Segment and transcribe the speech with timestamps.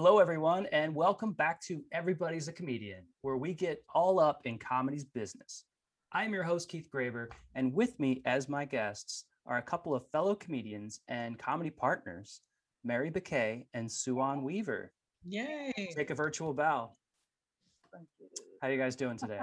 [0.00, 4.56] Hello, everyone, and welcome back to Everybody's a Comedian, where we get all up in
[4.56, 5.64] comedy's business.
[6.12, 10.08] I'm your host, Keith Graver, and with me as my guests are a couple of
[10.12, 12.42] fellow comedians and comedy partners,
[12.84, 14.92] Mary Bakay and Suan Weaver.
[15.24, 15.72] Yay.
[15.96, 16.92] Take a virtual bow.
[17.92, 18.28] Thank you.
[18.62, 19.40] How are you guys doing today?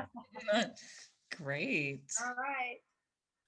[1.35, 2.03] Great.
[2.25, 2.77] All right.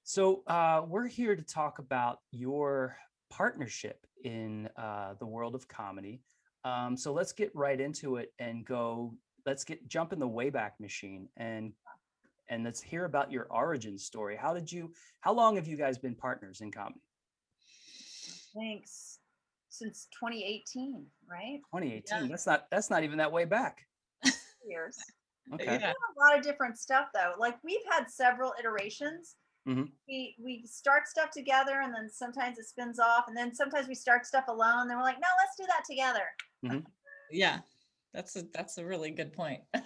[0.04, 2.98] So, uh, we're here to talk about your
[3.30, 6.20] partnership in uh, the world of comedy.
[6.68, 9.14] Um, so let's get right into it and go.
[9.46, 11.72] Let's get jump in the wayback machine and
[12.50, 14.36] and let's hear about your origin story.
[14.36, 14.92] How did you?
[15.22, 17.02] How long have you guys been partners in comedy?
[18.56, 19.20] Thanks.
[19.70, 21.60] Since 2018, right?
[21.74, 22.30] 2018.
[22.30, 22.68] That's not.
[22.72, 23.86] That's not even that way back.
[24.68, 24.98] Years.
[25.54, 25.66] Okay.
[25.66, 25.78] Yeah.
[25.78, 27.34] We've a lot of different stuff though.
[27.38, 29.36] Like we've had several iterations.
[29.68, 29.92] Mhm.
[30.08, 33.96] We we start stuff together and then sometimes it spins off and then sometimes we
[33.96, 34.88] start stuff alone.
[34.88, 36.24] Then we're like, no, let's do that together.
[37.32, 37.60] Yeah.
[38.14, 39.62] That's a that's a really good point.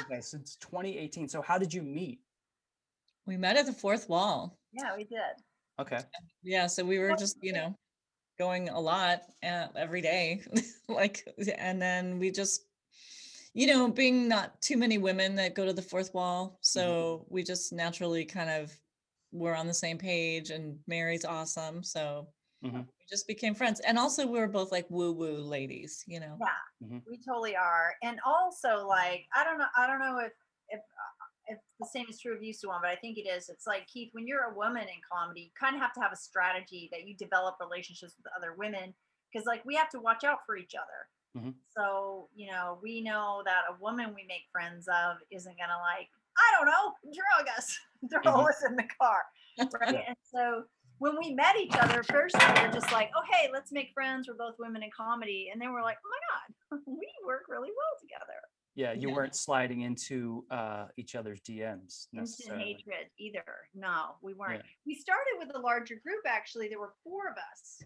[0.00, 0.22] Okay.
[0.22, 1.28] Since 2018.
[1.28, 2.20] So how did you meet?
[3.26, 4.58] We met at the fourth wall.
[4.72, 5.18] Yeah, we did.
[5.78, 5.98] Okay.
[6.42, 6.66] Yeah.
[6.66, 7.76] So we were just, you know,
[8.38, 10.42] going a lot uh, every day.
[10.88, 12.64] like, and then we just,
[13.54, 16.58] you know, being not too many women that go to the fourth wall.
[16.62, 18.72] So we just naturally kind of
[19.30, 21.82] were on the same page and Mary's awesome.
[21.82, 22.28] So
[22.62, 22.86] Mhm.
[22.86, 23.80] we just became friends.
[23.80, 26.38] And also we were both like woo woo ladies, you know.
[26.40, 27.02] Yeah, Mhm.
[27.06, 27.96] we totally are.
[28.02, 30.32] And also, like, I don't know, I don't know if
[30.68, 30.80] if
[31.48, 33.48] if the same is true of you, Suwan, but I think it is.
[33.48, 36.12] It's like Keith, when you're a woman in comedy, you kind of have to have
[36.12, 38.94] a strategy that you develop relationships with other women
[39.30, 41.08] because, like, we have to watch out for each other.
[41.36, 41.54] Mhm.
[41.76, 46.08] So, you know, we know that a woman we make friends of isn't gonna like,
[46.38, 47.76] I don't know, drug us,
[48.10, 48.48] throw Mhm.
[48.48, 49.24] us in the car,
[49.80, 50.04] right?
[50.06, 50.68] And so
[51.02, 54.28] when we met each other, first we were just like, oh hey, let's make friends.
[54.28, 57.70] We're both women in comedy, and then we're like, oh my god, we work really
[57.70, 58.38] well together.
[58.76, 58.92] Yeah.
[58.92, 62.64] You weren't sliding into uh, each other's DMs Instant necessarily.
[62.64, 63.44] hatred either.
[63.74, 64.62] No, we weren't.
[64.64, 64.70] Yeah.
[64.86, 66.68] We started with a larger group actually.
[66.68, 67.82] There were four of us.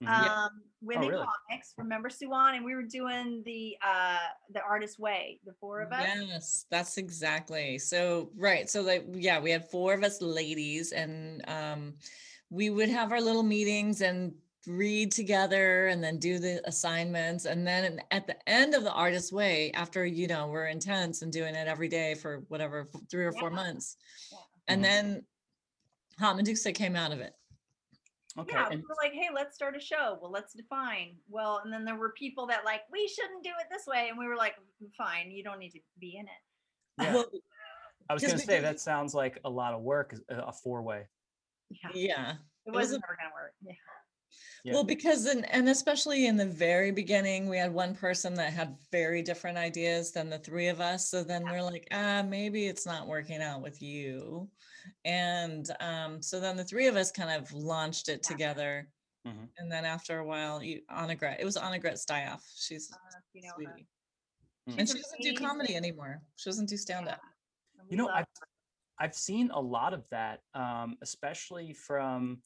[0.00, 0.06] Mhm.
[0.06, 0.44] Yeah.
[0.44, 1.26] Um, women really?
[1.48, 1.74] comics.
[1.76, 2.54] Remember Suwan?
[2.54, 4.18] And we were doing the uh
[4.52, 6.06] the artist way, the four of us.
[6.06, 7.78] Yes, that's exactly.
[7.78, 8.70] So right.
[8.70, 11.94] So like yeah, we had four of us ladies and um
[12.50, 14.32] we would have our little meetings and
[14.66, 19.32] read together and then do the assignments and then at the end of the artist
[19.32, 23.32] way after you know we're intense and doing it every day for whatever three or
[23.32, 23.96] four months
[24.30, 24.38] Yeah.
[24.68, 24.84] and Mhm.
[24.84, 25.26] then
[26.18, 27.34] Hot Medusa came out of it
[28.36, 28.52] Okay.
[28.54, 30.16] Yeah, and- we were like, hey, let's start a show.
[30.22, 31.16] Well, let's define.
[31.28, 34.08] Well, and then there were people that like, we shouldn't do it this way.
[34.10, 34.54] And we were like,
[34.96, 37.02] fine, you don't need to be in it.
[37.02, 37.14] Yeah.
[37.14, 37.24] Well,
[38.08, 40.82] I was going to say that sounds like a lot of work, a a four
[40.82, 41.08] way.
[41.70, 42.30] Yeah, yeah
[42.66, 43.54] it was wasn't ever gonna work.
[43.62, 43.72] Yeah.
[44.64, 44.72] Yeah.
[44.74, 48.76] Well, because in, and especially in the very beginning, we had one person that had
[48.92, 51.08] very different ideas than the three of us.
[51.08, 54.50] So then we're like, ah, maybe it's not working out with you.
[55.04, 58.28] And um, so then the three of us kind of launched it Yeah.
[58.28, 58.88] together.
[59.26, 59.48] Mhm.
[59.58, 62.42] And then after a while, you Annegret, it was Annegret Steyhoff.
[62.56, 63.74] She's I don't know if you know her.
[63.74, 63.88] sweetie.
[64.68, 64.78] Mm.
[64.80, 66.20] And she doesn't do comedy anymore.
[66.36, 67.20] She doesn't do stand up.
[67.78, 68.26] And You we know, love
[69.00, 72.42] I've seen a lot of that, um, especially from,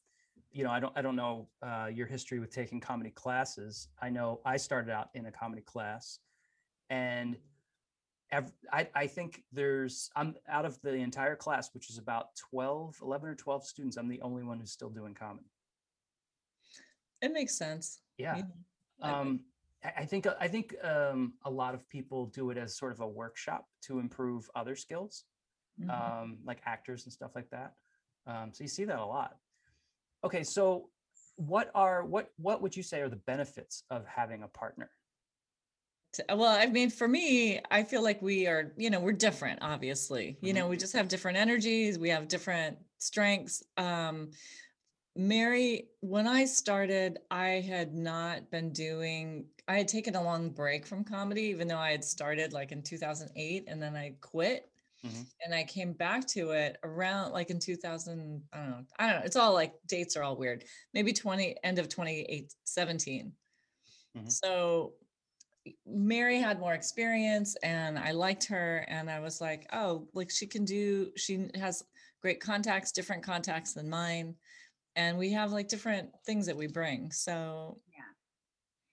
[0.51, 3.87] you know, I don't I don't know uh, your history with taking comedy classes.
[4.01, 6.19] I know I started out in a comedy class,
[6.89, 7.37] and
[8.31, 12.97] ev- I I think there's I'm out of the entire class, which is about 12,
[13.01, 13.97] 11 or 12 students.
[13.97, 15.49] I'm the only one who's still doing comedy.
[17.21, 18.01] It makes sense.
[18.17, 18.35] Yeah.
[18.35, 19.39] I- um
[19.97, 23.07] I think I think um, a lot of people do it as sort of a
[23.07, 25.25] workshop to improve other skills,
[25.79, 25.89] Mhm.
[25.89, 27.75] um, like actors and stuff like that.
[28.25, 29.37] Um, so you see that a lot.
[30.23, 30.89] Okay, so
[31.35, 34.91] what are what what would you say are the benefits of having a partner?
[36.29, 40.37] well i mean for me i feel like we are you know we're different obviously
[40.41, 40.57] you Mhm.
[40.57, 44.29] know we just have different energies we have different strengths um
[45.15, 50.85] mary when i started i had not been doing i had taken a long break
[50.85, 54.71] from comedy even though i had started like in 2008 and then i quit
[55.03, 55.25] Mhm.
[55.43, 59.19] and i came back to it around like in 2000 i don't know i don't
[59.19, 60.63] know it's all like dates are all weird
[60.93, 63.35] maybe 20 end of 2017 17
[64.15, 64.31] Mhm.
[64.31, 64.95] so
[65.85, 70.45] Mary had more experience and I liked her and I was like, oh, like she
[70.45, 71.83] can do she has
[72.21, 74.35] great contacts, different contacts than mine.
[74.95, 77.11] And we have like different things that we bring.
[77.13, 77.81] So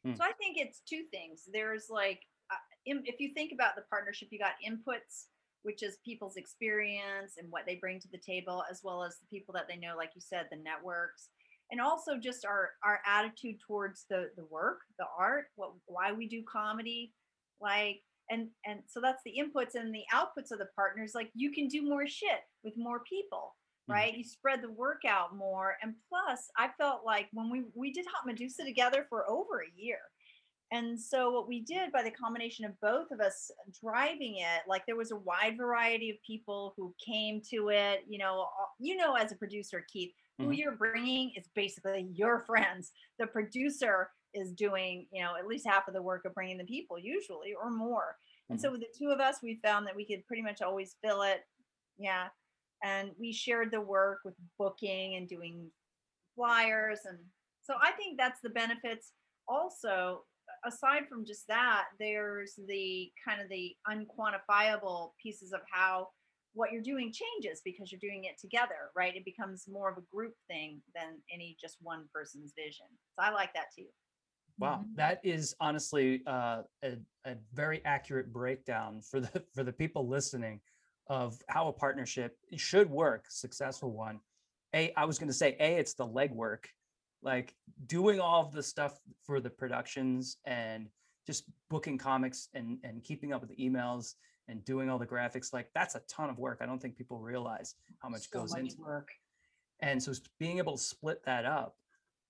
[0.04, 0.14] Hmm.
[0.14, 1.44] So I think it's two things.
[1.52, 2.56] There's like, uh,
[2.86, 5.26] if you think about the partnership, you got inputs,
[5.62, 9.26] which is people's experience and what they bring to the table, as well as the
[9.26, 11.28] people that they know, like you said, the networks.
[11.72, 16.26] and also just our our attitude towards the the work the art what why we
[16.28, 17.12] do comedy
[17.60, 21.52] like and and so that's the inputs and the outputs of the partners like you
[21.52, 23.54] can do more shit with more people
[23.88, 23.94] Mhm.
[23.94, 27.92] right you spread the work out more and plus i felt like when we we
[27.92, 30.00] did hot medusa together for over a year
[30.72, 33.50] and so what we did by the combination of both of us
[33.82, 38.18] driving it like there was a wide variety of people who came to it you
[38.18, 38.46] know
[38.78, 40.56] you know as a producer keith who Mhm.
[40.56, 42.92] you're bringing is basically your friends.
[43.18, 46.64] The producer is doing you know at least half of the work of bringing the
[46.64, 48.16] people usually or more.
[48.48, 50.96] And so with the two of us we found that we could pretty much always
[51.04, 51.42] fill it.
[51.98, 52.28] Yeah.
[52.82, 55.70] And we shared the work with booking and doing
[56.34, 57.00] flyers.
[57.04, 57.18] And
[57.62, 59.12] so i think that's the benefits.
[59.46, 60.24] Also
[60.64, 66.08] aside from just that there's the kind of the unquantifiable pieces of how
[66.52, 70.14] what you're doing changes because you're doing it together right it becomes more of a
[70.14, 72.86] group thing than any just one person's vision
[73.18, 73.86] so i like that too
[74.58, 74.96] Wow, Mhm.
[74.96, 80.60] that is honestly uh, a, a very accurate breakdown for the for the people listening
[81.06, 84.20] of how a partnership should work, successful one.
[84.74, 86.66] A, I was going to say, a, it's the legwork,
[87.22, 87.54] like
[87.86, 90.88] doing all of the stuff for the productions and
[91.26, 94.14] just booking comics and and keeping up with the emails
[94.48, 95.52] and doing all the graphics.
[95.52, 96.58] Like that's a ton of work.
[96.60, 99.10] I don't think people realize how much So goes much into work
[99.82, 101.76] and so being able to split that up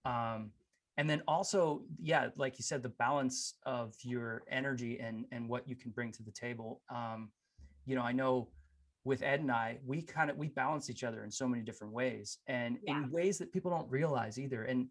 [0.04, 0.50] um
[0.96, 5.68] and then also yeah like you said the balance of your energy and and what
[5.68, 7.30] you can bring to the table um
[7.86, 8.48] you know i know
[9.04, 11.92] with ed and i we kind of we balance each other in so many different
[11.92, 12.98] ways and Yeah.
[12.98, 14.88] in ways that people don't realize either and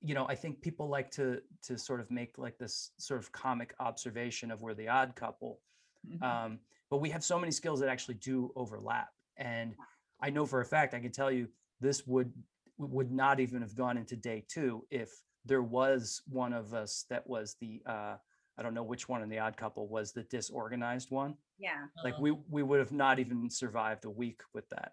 [0.00, 3.30] you know i think people like to to sort of make like this sort of
[3.32, 5.60] comic observation of we're the odd couple
[6.08, 6.22] Mhm.
[6.22, 6.58] um,
[6.90, 9.76] but we have so many skills that actually do overlap and
[10.20, 11.48] i know for a fact i can tell you
[11.80, 12.32] this would
[12.78, 15.10] would not even have gone into day two if
[15.44, 18.16] there was one of us that was the uh,
[18.58, 21.86] i don't know which one in the odd couple was the disorganized one yeah.
[22.04, 24.92] Like Oh, we we would have not even survived a week with that.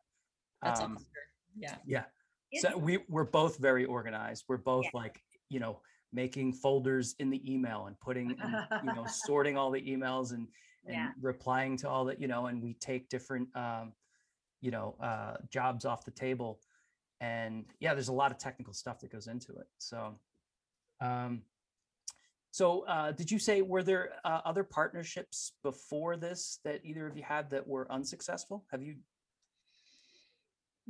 [0.61, 1.09] That's um, Oscar.
[1.57, 1.75] yeah.
[1.85, 2.03] yeah.
[2.51, 4.45] It's- so we we're both very organized.
[4.47, 5.01] We're both Yeah.
[5.01, 5.81] like you know
[6.13, 10.47] making folders in the email and putting and, you know sorting all the emails and
[10.85, 13.93] and yeah replying to all that you know and we take different um
[14.61, 16.59] you know uh jobs off the table.
[17.21, 19.67] And yeah there's a lot of technical stuff that goes into it.
[19.79, 20.19] So
[21.01, 21.41] um
[22.51, 27.15] so uh did you say were there uh, other partnerships before this that either of
[27.15, 28.95] you had that were unsuccessful have you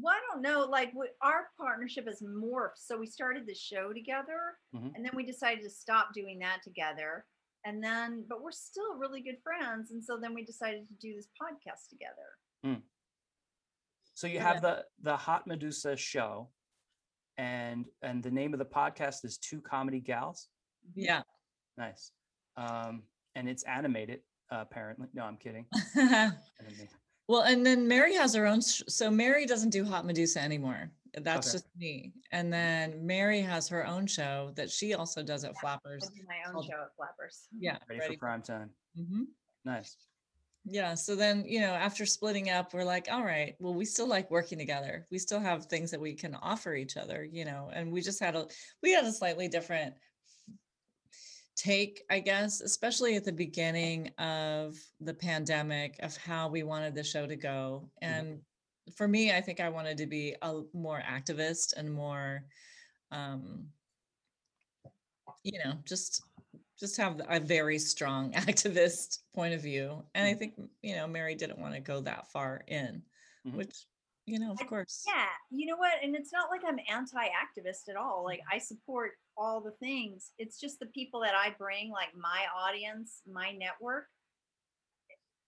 [0.01, 0.61] Well, I don't know.
[0.65, 2.77] Like we, our partnership has morphed.
[2.77, 4.39] So we started the show together,
[4.73, 4.91] Mhm.
[4.95, 7.25] and then we decided to stop doing that together.
[7.65, 9.91] And then, but we're still really good friends.
[9.91, 12.29] And so then we decided to do this podcast together.
[14.13, 14.43] so you Yeah.
[14.53, 16.49] have the the hot medusa show
[17.37, 20.49] and and the name of the podcast is two comedy gals
[20.93, 21.23] yeah
[21.79, 22.11] nice
[22.57, 23.01] um
[23.35, 24.19] and it's animated
[24.51, 25.65] uh, apparently no i'm kidding
[25.95, 26.87] I didn't mean-
[27.27, 28.59] Well, and then Mary has her own.
[28.61, 30.89] Sh- so Mary doesn't do Hot Medusa anymore.
[31.13, 31.53] That's Okay.
[31.57, 32.11] just me.
[32.31, 36.09] And then Mary has her own show that she also does at I Flappers.
[36.09, 37.47] do my own called- show at Flappers.
[37.65, 39.25] Yeah, ready, for prime time hmm
[39.63, 39.95] nice
[40.65, 40.95] Yeah.
[40.95, 44.31] So then, you know, after splitting up, we're like, all right, well, we still like
[44.31, 45.05] working together.
[45.11, 48.19] We still have things that we can offer each other, you know, and we just
[48.19, 48.47] had a
[48.81, 49.93] we had a slightly different
[51.59, 57.03] take, I guess, especially at the beginning of the pandemic of how we wanted the
[57.03, 57.91] show to go.
[58.01, 58.39] And
[58.95, 62.45] for me, I think I wanted to be a more activist and more
[63.11, 63.73] um
[65.43, 66.23] you know, just
[66.79, 70.03] just have a very strong activist point of view.
[70.15, 70.39] And I Mhm.
[70.39, 73.03] think, you know, Mary didn't want to go that far in,
[73.45, 73.55] Mhm.
[73.55, 73.85] which,
[74.25, 75.03] you know, of course.
[75.07, 76.01] Yeah, you know what?
[76.01, 78.23] And it's not like I'm anti-activist at all.
[78.23, 80.33] Like I support all the things.
[80.37, 84.05] It's just the people that I bring, like my audience, my network.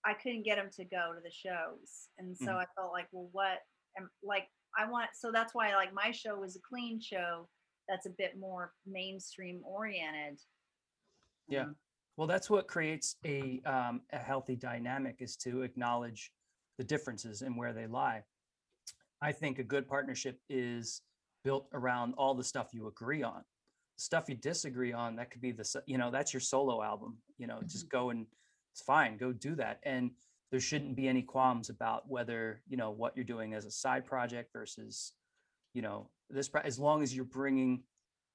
[0.03, 2.61] I couldn't get them to go to the shows, and so Mhm.
[2.61, 3.59] I felt like, well, what?
[3.97, 5.09] am like I want.
[5.15, 7.49] So that's why like my show was a clean show.
[7.89, 10.39] That's a bit more mainstream oriented.
[11.49, 11.63] Yeah.
[11.63, 11.75] Um,
[12.17, 16.31] Well, that's what creates a um, a healthy dynamic is to acknowledge
[16.77, 18.23] the differences and where they lie.
[19.21, 21.01] I think a good partnership is
[21.43, 23.43] built around all the stuff you agree on.
[23.97, 27.17] Stuff you disagree on, that could be the you know that's your solo album.
[27.37, 28.25] You know, just go and
[28.73, 29.79] it's fine, go do that.
[29.83, 30.11] And
[30.51, 34.05] there shouldn't be any qualms about whether you know what you're doing as a side
[34.05, 35.13] project versus
[35.73, 37.83] you know this pro- as long as you're bringing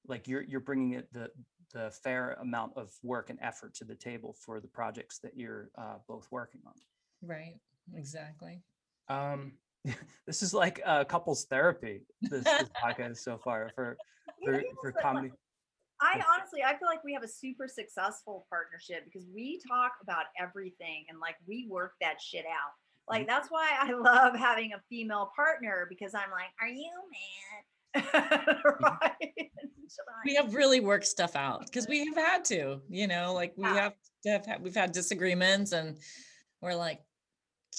[0.07, 1.29] like you're you're bringing it the
[1.73, 5.69] the fair amount of work and effort to the table for the projects that you're
[5.77, 6.73] uh, both working on.
[7.21, 7.55] Right.
[7.93, 8.61] Exactly.
[9.09, 9.53] Um,
[10.25, 12.01] this is like a couples therapy.
[12.21, 13.97] This, this podcast so far for
[14.45, 15.31] for, for comedy.
[16.01, 20.25] I honestly, I feel like we have a super successful partnership because we talk about
[20.39, 22.73] everything and like we work that shit out.
[23.09, 23.27] Like Mm-hmm.
[23.29, 26.91] that's why I love having a female partner because I'm like, are you
[27.93, 28.57] mad?
[28.81, 29.51] right?
[30.25, 33.63] We have really worked stuff out because we have had to, you know, like we
[33.63, 33.83] Yeah.
[33.83, 35.97] have to have had, we've had disagreements and
[36.61, 36.99] we're like,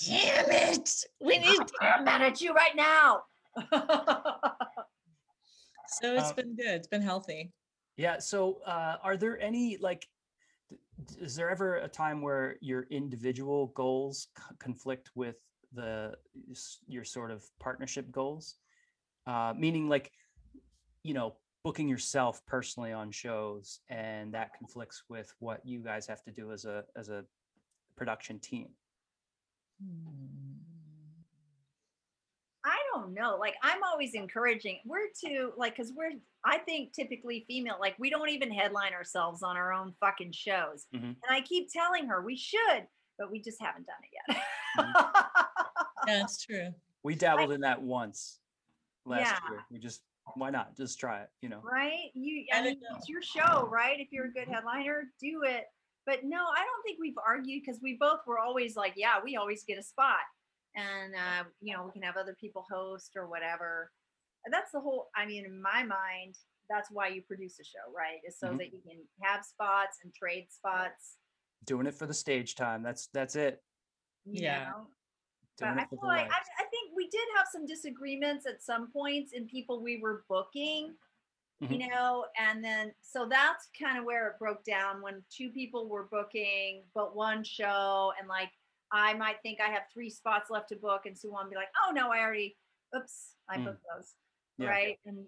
[0.06, 1.58] damn it, we need.
[1.82, 3.22] I'm mad at you right now.
[6.00, 6.66] So it's Um, been good.
[6.76, 7.52] It's been healthy.
[7.98, 8.20] Yeah.
[8.20, 10.08] So, uh, are there any like,
[11.20, 15.36] is there ever a time where your individual goals c- conflict with
[15.74, 16.14] the
[16.86, 18.54] your sort of partnership goals?
[19.26, 20.12] Uh, meaning, like,
[21.02, 26.22] you know, booking yourself personally on shows, and that conflicts with what you guys have
[26.22, 27.24] to do as a as a
[27.96, 28.68] production team.
[29.82, 30.57] I
[33.00, 33.36] don't know.
[33.38, 34.78] Like I'm always encouraging.
[34.84, 36.12] We're too like because we're
[36.44, 37.76] I think typically female.
[37.80, 40.86] Like we don't even headline ourselves on our own fucking shows.
[40.94, 41.02] Mhm.
[41.02, 42.86] And I keep telling her we should,
[43.18, 44.42] but we just haven't done it yet.
[46.06, 46.72] Yeah, it's true.
[47.02, 48.38] We dabbled in that once
[49.04, 49.50] last Yeah.
[49.50, 49.60] year.
[49.70, 50.02] We just
[50.36, 51.30] why not just try it?
[51.42, 51.60] You know.
[51.62, 52.10] right?
[52.14, 52.96] You I I mean don't know.
[52.98, 53.98] it's your show, right?
[54.00, 55.66] If you're a good headliner, do it.
[56.06, 59.36] But no, I don't think we've argued because we both were always like, yeah, we
[59.36, 60.20] always get a spot.
[60.74, 63.90] And uh, you know, we can have other people host or whatever.
[64.44, 66.36] And that's the whole I mean, in my mind,
[66.70, 68.18] that's why you produce a show, right?
[68.26, 68.58] Is so Mhm.
[68.58, 71.16] that you can have spots and trade spots.
[71.64, 72.82] Doing it for the stage time.
[72.82, 73.62] That's that's it.
[74.24, 74.70] You Yeah.
[74.70, 74.86] Know?
[75.58, 76.30] But I feel like.
[76.30, 80.24] I, I think we did have some disagreements at some points in people we were
[80.28, 80.94] booking
[81.60, 81.72] Mm-hmm.
[81.74, 85.88] you know and then so that's kind of where it broke down when two people
[85.88, 88.50] were booking but one show and like
[88.92, 91.68] i might think i have three spots left to book and so one be like
[91.86, 92.56] oh no i already
[92.96, 93.64] oops i Mm.
[93.64, 94.14] booked those
[94.58, 94.68] Yeah.
[94.68, 95.26] right and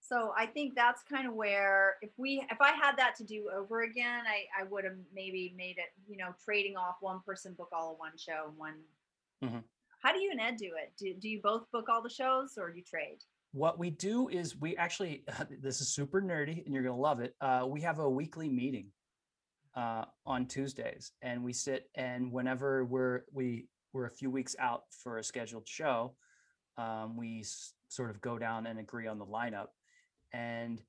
[0.00, 3.50] so i think that's kind of where if we if i had that to do
[3.54, 7.52] over again i i would have maybe made it you know trading off one person
[7.54, 8.74] book all of one show and one
[9.42, 9.62] Mhm.
[10.02, 12.56] how do you and ed do it do, do you both book all the shows
[12.58, 13.18] or do you trade
[13.52, 15.24] What we do is we actually,
[15.60, 17.34] this is super nerdy and you're going to love it.
[17.40, 18.92] Uh, we have a weekly meeting
[19.76, 24.82] uh, on Tuesdays and we sit and whenever we're, we, we're a few weeks out
[24.90, 26.14] for a scheduled show,
[26.76, 29.68] um, we s- sort of go down and agree on the lineup.
[30.32, 30.80] And,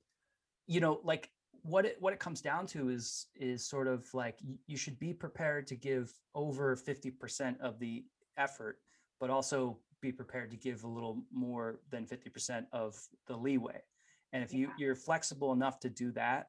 [0.67, 1.29] you know, like
[1.63, 5.00] what it, what it comes down to is, is sort of like y- you should
[5.00, 8.05] be prepared to give over 50% of the
[8.38, 8.77] effort,
[9.19, 12.95] but also be prepared to give a little more than 50% of
[13.27, 13.79] the leeway.
[14.33, 14.73] And if you Yeah.
[14.77, 16.47] you're flexible enough to do that,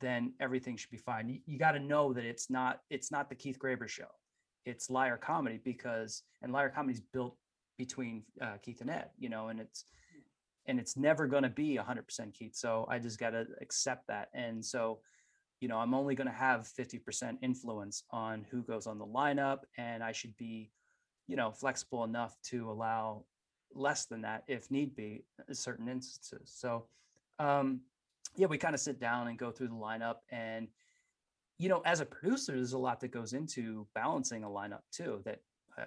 [0.00, 1.28] then everything should be fine.
[1.28, 4.08] You, you got to know that it's not it's not the Keith Graber show.
[4.64, 7.36] It's liar comedy because and liar comedy is built
[7.76, 9.84] between uh, Keith and Ed, you know, and it's
[10.66, 12.56] and it's never going to be 100% Keith.
[12.56, 14.30] So I just got to accept that.
[14.32, 15.00] And so,
[15.60, 19.58] you know, I'm only going to have 50% influence on who goes on the lineup
[19.76, 20.70] and I should be
[21.26, 23.24] you know flexible enough to allow
[23.74, 26.86] less than that if need be in certain instances so
[27.38, 27.80] um
[28.36, 30.68] yeah we kind of sit down and go through the lineup and
[31.58, 35.20] you know as a producer there's a lot that goes into balancing a lineup too
[35.24, 35.40] that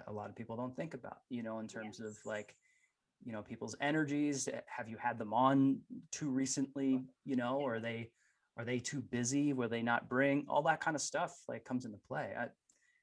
[0.06, 2.54] a- lot of people don't think about you know in terms of like
[3.24, 5.78] you know people's energies eh, have you had them on
[6.12, 8.10] too recently you know or are they
[8.56, 11.84] are they too busy were they not bring all that kind of stuff like comes
[11.84, 12.32] into play.
[12.38, 12.46] I,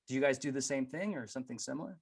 [0.07, 1.97] do you guys do the same thing or something similar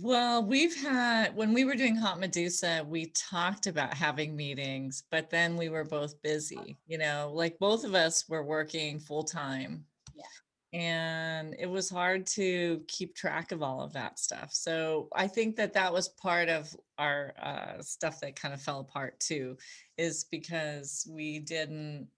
[0.00, 5.30] Well, we've had, when we were doing Hot Medusa, we talked about having meetings, but
[5.30, 9.84] then we were both busy, you know, like both of us were working full time.
[10.14, 10.24] Yeah.
[10.72, 14.50] And it was hard to keep track of all of that stuff.
[14.52, 18.80] So I think that that was part of our uh, stuff that kind of fell
[18.80, 19.56] apart too,
[19.96, 22.08] is because we didn't,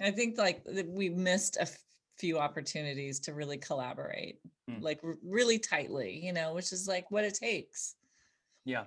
[0.00, 1.68] I think like we missed a
[2.18, 4.38] few opportunities to really collaborate
[4.78, 4.82] Mm.
[4.82, 7.96] like r- really tightly, you know, which is like what it takes.
[8.64, 8.84] Yeah.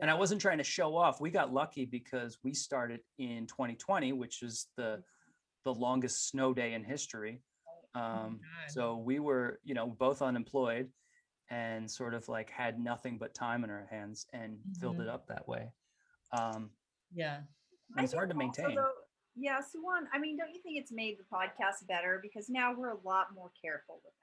[0.00, 1.20] And I wasn't trying to show off.
[1.20, 5.02] We got lucky because we started in 2020, which is the
[5.64, 7.40] the longest snow day in history.
[7.94, 8.70] Oh Um, God.
[8.70, 10.90] so we were, you know, both unemployed
[11.48, 15.14] and sort of like had nothing but time in our hands and filled it Mhm.
[15.14, 15.70] up that way.
[16.32, 16.70] Um,
[17.12, 17.44] Yeah.
[17.96, 18.74] and it's hard to maintain.
[18.74, 18.92] though-
[19.36, 22.90] yeah, Suwan, I mean, don't you think it's made the podcast better because now we're
[22.90, 24.14] a lot more careful with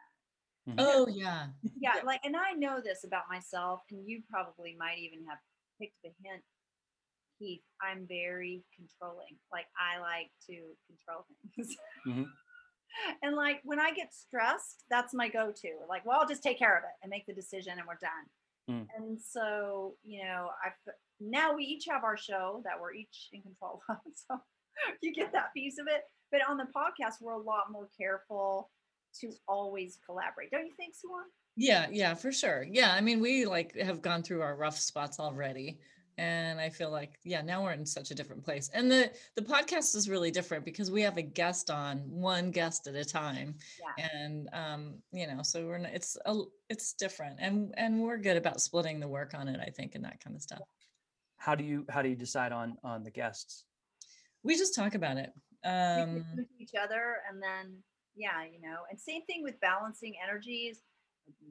[0.68, 0.76] that?
[0.76, 0.76] Mhm.
[0.80, 1.48] Oh yeah.
[1.80, 5.40] Yeah, like, and I know this about myself, and you probably might even have
[5.80, 6.44] picked the hint,
[7.40, 7.64] Keith.
[7.82, 9.38] I'm very controlling.
[9.52, 10.56] Like, I like to
[10.88, 11.26] control
[11.56, 11.76] things.
[12.08, 12.26] Mhm.
[13.24, 15.70] And like when I get stressed, that's my go-to.
[15.88, 18.28] Like, well, I'll just take care of it and make the decision, and we're done.
[18.70, 18.88] Mm.
[18.98, 20.74] And so, you know, I've
[21.22, 23.98] now we each have our show that we're each in control of.
[24.14, 24.42] So
[25.02, 26.02] you get that piece of it.
[26.32, 28.70] But on the podcast, we're a lot more careful
[29.20, 30.52] to always collaborate.
[30.52, 31.24] Don't you think, Suwan?
[31.58, 32.66] Yeah, yeah, for sure.
[32.70, 35.80] Yeah, I mean, we like have gone through our rough spots already,
[36.18, 38.70] and I feel like yeah, now we're in such a different place.
[38.74, 42.88] And the the podcast is really different because we have a guest on, one guest
[42.88, 43.56] at a time,
[43.98, 44.08] Yeah.
[44.14, 48.38] and um, you know, so we're not, it's a it's different, and and we're good
[48.38, 50.62] about splitting the work on it, I think, and that kind of stuff.
[51.38, 53.66] How do you how do you decide on on the guests?
[54.44, 55.32] We just talk about it.
[55.64, 57.78] Um, listen each other and then
[58.16, 60.82] yeah, you know, and same thing with balancing energies.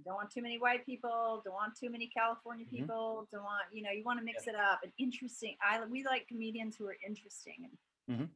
[0.05, 2.71] Don't want too many white people, don't want too many California Mhm.
[2.71, 5.57] people, don't want, you know, you want to mix it up and interesting.
[5.63, 7.71] I we like comedians who are interesting
[8.09, 8.31] and Mhm.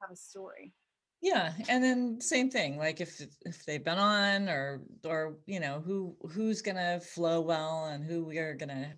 [0.00, 0.72] have a story.
[1.20, 5.80] yeah and then same thing like if if they've been on or or you know
[5.80, 8.94] who who's gonna flow well and who we are gonna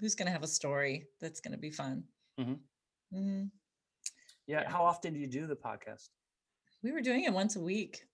[0.00, 2.02] who's gonna have a story that's gonna be fun
[2.40, 2.58] Mhm.
[3.12, 3.50] Mhm.
[4.46, 4.62] Yeah.
[4.62, 4.68] Yeah.
[4.70, 6.10] How often do you do the podcast?
[6.82, 8.07] we were doing it once a week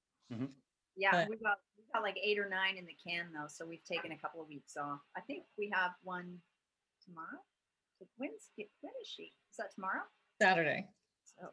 [0.97, 3.67] Yeah, But- we got we got like eight or nine in the can though, so
[3.67, 5.01] we've taken a couple of weeks off.
[5.17, 6.41] I think we have one
[7.05, 7.43] tomorrow.
[8.17, 9.23] When's when is she?
[9.51, 10.03] Is that tomorrow?
[10.41, 10.87] saturday
[11.25, 11.51] So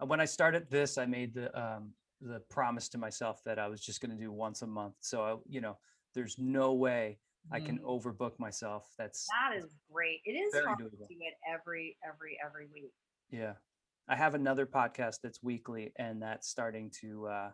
[0.00, 3.66] Uh, When I started this, I made the um the promise to myself that I
[3.68, 4.94] was just going to do once a month.
[5.00, 5.78] So I, you know,
[6.14, 7.18] there's no way
[7.50, 7.84] I can Mm.
[7.84, 8.92] overbook myself.
[8.98, 10.20] That's that is great.
[10.24, 12.92] It is Very hard to do it every every every week.
[13.30, 13.54] Yeah.
[14.10, 17.50] I have another podcast that's weekly and that's starting to uh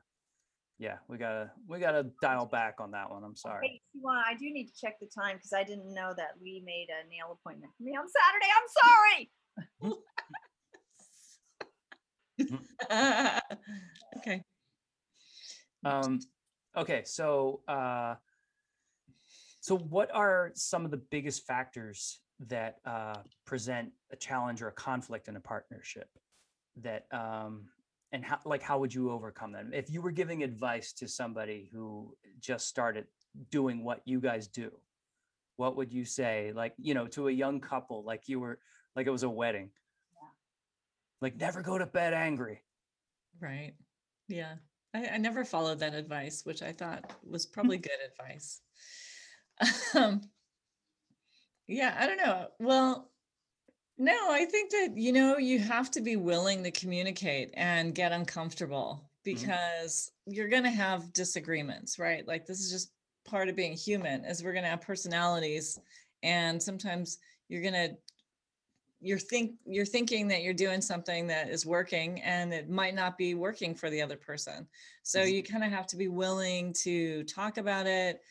[0.79, 3.25] yeah, we gotta we gotta dial back on that one.
[3.25, 3.69] I'm sorry.
[3.69, 6.63] Hey, Siwan, I do need to check the time because I didn't know that Lee
[6.65, 8.51] made a nail appointment for me on Saturday.
[8.57, 9.31] I'm sorry.
[14.19, 14.43] okay
[15.85, 16.21] Um
[16.77, 18.15] okay, so uh
[19.61, 24.73] so what are some of the biggest factors that uh present a challenge or a
[24.73, 26.09] conflict in a partnership
[26.83, 27.69] that um
[28.13, 29.71] and how like how would you overcome them?
[29.73, 33.07] If you were giving advice to somebody who just started
[33.51, 34.71] doing what you guys do
[35.57, 38.59] what would you say like you know to a young couple like you were
[38.95, 39.71] like it was a wedding?
[40.15, 40.29] Yeah.
[41.21, 42.63] like never go to bed angry.
[43.41, 43.75] Right.
[44.29, 44.55] Yeah.
[44.95, 48.61] I, I never followed that advice which i thought was probably good advice.
[49.95, 50.21] Um
[51.67, 52.49] yeah i don't know.
[52.61, 53.11] Well
[53.99, 58.13] no i think that you know you have to be willing to communicate and get
[58.13, 62.27] uncomfortable because you're going to have disagreements right?
[62.29, 62.93] Like this is just
[63.25, 65.81] part of being human is we're going to have personalities
[66.23, 67.97] and sometimes you're going to
[69.01, 73.19] you're think you're thinking that you're doing something that is working and it might not
[73.19, 74.67] be working for the other person.
[75.03, 75.33] So Mhm.
[75.33, 78.23] you kind of have to be willing to talk about it.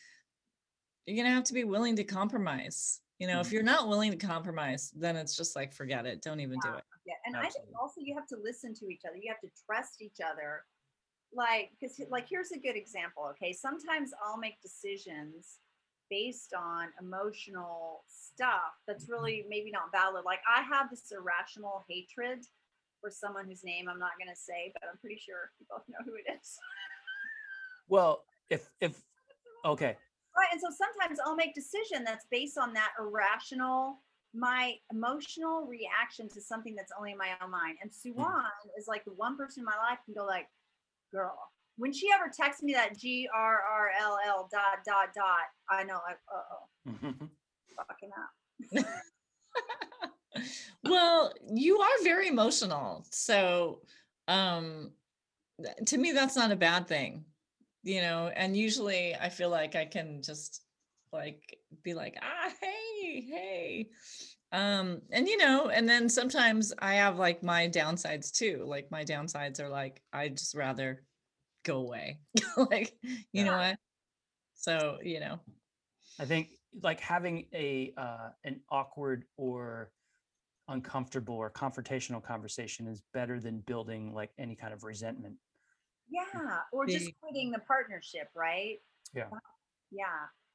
[1.06, 3.52] You're going to have to be willing to compromise you know if Mhm.
[3.52, 6.84] you're not willing to compromise then it's just like forget it don't even do it
[7.06, 9.16] Yeah, and I think also you have to listen to each other.
[9.16, 10.64] You have to trust each other.
[11.32, 13.24] Like, because like here's a good example.
[13.32, 15.60] Okay, sometimes I'll make decisions
[16.10, 20.24] based on emotional stuff that's really maybe not valid.
[20.24, 22.44] Like I have this irrational hatred
[23.00, 25.82] for someone whose name I'm not going to say, but I'm pretty sure you both
[25.88, 26.58] know who it is.
[27.88, 29.00] well if if
[29.64, 29.96] okay
[30.36, 30.48] Right.
[30.52, 34.02] And so sometimes I'll make decision that's based on that irrational,
[34.34, 37.78] my emotional reaction to something that's only in my own mind.
[37.82, 38.44] And Suwan
[38.78, 40.48] is like the one person in my life can go like,
[41.12, 41.38] girl,
[41.78, 45.84] when she ever texts me that G R R L L dot dot dot, I
[45.84, 47.26] know like, uh oh,
[47.76, 48.86] fucking up.
[50.84, 53.80] well you are very emotional so
[54.28, 54.90] um
[55.86, 57.24] to me that's not a bad thing
[57.86, 60.62] you know and usually i feel like i can just
[61.12, 63.88] like be like ah hey hey.
[64.52, 69.04] Um and you know and then sometimes i have like my downsides too like my
[69.04, 71.02] downsides are like i just rather
[71.66, 72.20] go away
[72.70, 72.94] like
[73.32, 73.76] you know what?
[74.54, 75.40] So you know.
[76.18, 76.48] I think
[76.82, 79.90] like having a uh, an awkward or
[80.68, 85.36] uncomfortable or confrontational conversation is better than building like any kind of resentment.
[86.08, 86.60] Yeah.
[86.72, 88.80] Or just quitting the partnership, right?
[89.14, 89.28] Yeah.
[89.90, 90.04] Yeah.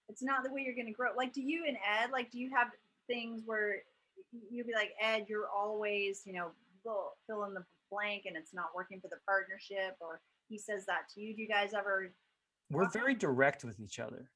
[0.10, 1.10] It's not the way you're going to grow.
[1.16, 2.68] Like, do you and Ed, like, do you have
[3.08, 3.78] things where
[4.52, 6.52] you'll be like, Ed, you're always, you know,
[6.84, 9.96] fill, fill in the blank and it's not working for the partnership?
[10.00, 11.36] Or he says that to you.
[11.36, 12.12] Do you guys ever?
[12.70, 14.30] We're very direct with each other.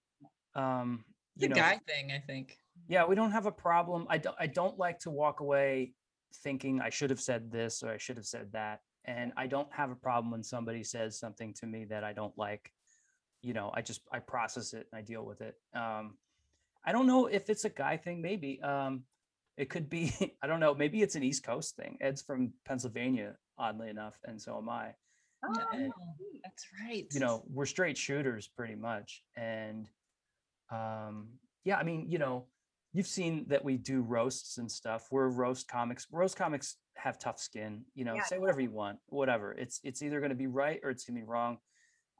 [0.56, 1.04] Um,
[1.36, 4.06] it's you a know, guy thing i think yeah, we don't have a problem.
[4.10, 5.93] I don't I don't like to walk away
[6.43, 8.82] thinking I should have said this or I should have said that.
[9.05, 12.37] And I don't have a problem when somebody says something to me that I don't
[12.37, 12.71] like.
[13.41, 15.55] You know, I just I process it and I deal with it.
[15.73, 16.17] Um
[16.87, 18.21] I don't know if it's a guy thing.
[18.21, 19.03] Maybe um,
[19.57, 20.13] it could be.
[20.43, 20.75] I don't know.
[20.75, 21.97] Maybe it's an East Coast thing.
[21.99, 24.93] Ed's from Pennsylvania, oddly enough, and so am I.
[25.43, 25.91] Oh, and-
[26.43, 27.05] That's right.
[27.11, 29.87] you know we're straight shooters pretty much and
[30.71, 31.27] um
[31.63, 32.45] yeah i mean you know
[32.93, 37.39] you've seen that we do roasts and stuff we're roast comics roast comics have tough
[37.39, 38.23] skin you know Yeah.
[38.23, 39.53] say whatever you want whatever.
[39.53, 41.58] It's it's either going to be right or it's going to be wrong.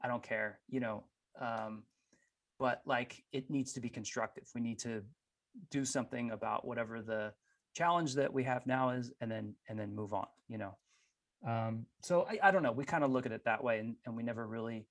[0.02, 1.04] I don't care you know
[1.40, 1.82] um
[2.58, 4.44] but like it needs to be constructive.
[4.54, 5.02] We need to
[5.70, 7.32] do something about whatever the
[7.74, 10.76] challenge that we have now is and then and then move on you know?
[11.46, 12.72] Um so i, I don't know.
[12.72, 14.86] We kind of look at it that way and, and we never really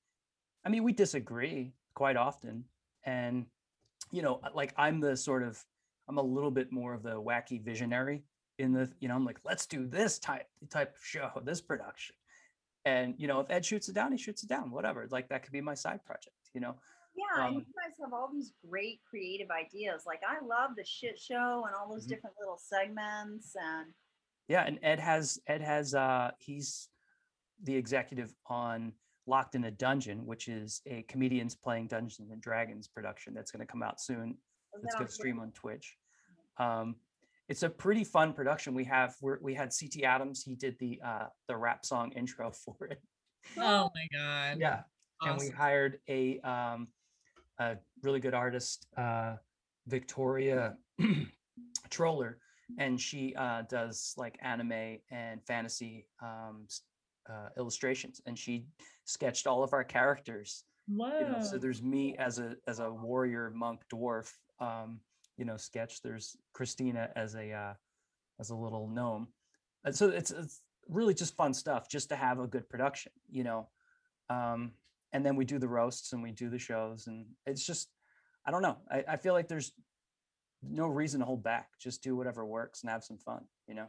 [0.65, 2.65] i mean we disagree quite often
[3.05, 3.45] and
[4.11, 5.63] you know like i'm the sort of
[6.07, 8.23] i'm a little bit more of the wacky visionary
[8.59, 12.15] in the you know i'm like let's do this type type of show this production
[12.85, 15.43] and you know if ed shoots it down he shoots it down whatever like that
[15.43, 16.75] could be my side project you know
[17.15, 20.03] Yeah, and Um, you guys have all these great creative ideas.
[20.05, 22.09] Like I love the shit show and all those Mhm.
[22.09, 23.93] different little segments and
[24.49, 26.89] Yeah, and Ed has Ed has uh he's
[27.63, 28.93] the executive on
[29.27, 33.65] Locked in a Dungeon, which is a comedians playing Dungeons and Dragons production that's going
[33.65, 34.37] to come out soon.
[34.73, 35.97] was It's going to stream on Twitch.
[36.57, 36.95] Um,
[37.47, 38.73] it's a pretty fun production.
[38.73, 40.43] We have we're, we had CT Adams.
[40.43, 43.01] He did the uh the rap song intro for it.
[43.57, 44.57] oh my God.
[44.59, 44.81] Yeah,
[45.21, 46.87] and we hired a um
[47.59, 49.35] a really good artist, uh
[49.87, 50.75] Victoria
[51.89, 52.39] Troller,
[52.79, 56.67] and she uh does like anime and fantasy um
[57.29, 58.65] uh, illustrations, and she
[59.05, 60.63] sketched all of our characters.
[60.87, 61.19] Whoa.
[61.19, 64.99] You know, so there's me as a as a warrior monk dwarf, um,
[65.37, 66.01] you know, sketch.
[66.01, 67.73] There's Christina as a uh,
[68.39, 69.27] as a little gnome.
[69.83, 73.43] And so it's, it's really just fun stuff, just to have a good production, you
[73.43, 73.67] know.
[74.29, 74.71] Um,
[75.13, 77.89] and then we do the roasts and we do the shows, and it's just,
[78.45, 78.77] I don't know.
[78.91, 79.71] I, I feel like there's
[80.61, 81.69] no reason to hold back.
[81.79, 83.87] Just do whatever works and have some fun, you know.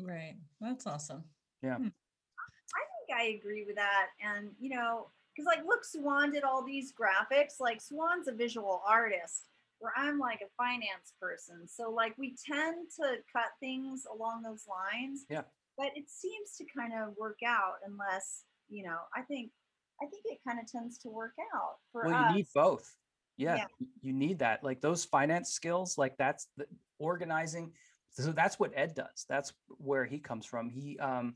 [0.00, 0.34] right.
[0.60, 1.24] That's awesome.
[1.62, 1.76] Yeah.
[1.76, 4.08] I think I agree with that.
[4.20, 7.60] And you know, because like look, Swan did all these graphics.
[7.60, 9.44] Like Swan's a visual artist,
[9.78, 11.66] where I'm like a finance person.
[11.68, 15.24] So like we tend to cut things along those lines.
[15.28, 15.42] Yeah.
[15.76, 19.50] But it seems to kind of work out unless, you know, I think
[20.02, 22.30] I think it kind of tends to work out for well us.
[22.30, 22.96] you need both
[23.36, 23.66] yeah, Yeah.
[24.00, 26.66] you need that like those finance skills like that's the
[26.98, 27.72] organizing
[28.10, 31.34] so that's what ed does that's where he comes from he um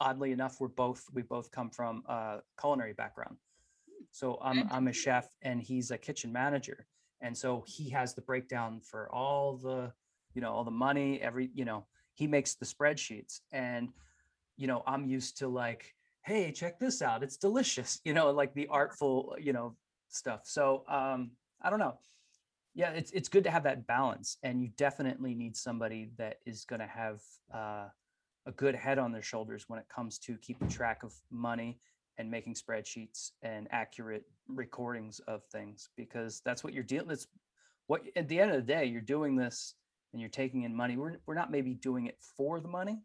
[0.00, 3.36] oddly enough we're both we both come from a culinary background
[4.12, 6.86] so i'm i'm a chef and he's a kitchen manager
[7.22, 9.92] and so he has the breakdown for all the
[10.34, 13.40] you know all the money every you know he makes the spreadsheets.
[13.52, 13.88] And
[14.58, 18.52] you know i'm used to like hey check this out it's delicious you know like
[18.54, 19.74] the artful you know
[20.08, 20.42] stuff.
[20.44, 21.30] So um
[21.62, 21.98] i don't know.
[22.74, 26.64] Yeah it's it's good to have that balance and you definitely need somebody that is
[26.64, 27.20] going to have
[27.54, 27.88] uh,
[28.46, 31.78] a good head on their shoulders when it comes to keeping track of money
[32.18, 34.24] and making spreadsheets and accurate
[34.56, 37.26] recordings of things because that's what you're dealing that's
[37.86, 39.74] what at the end of the day you're doing this
[40.12, 43.00] and you're taking in money we're, we're not maybe doing it for the money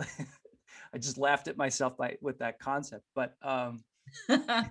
[0.00, 3.82] i just laughed at myself by with that concept but um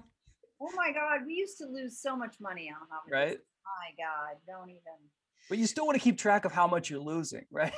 [0.61, 3.23] Oh my God, we used to lose so much money on how many.
[3.29, 4.81] right My God, don't even.
[5.47, 7.71] but you still want to keep track of how much you're losing right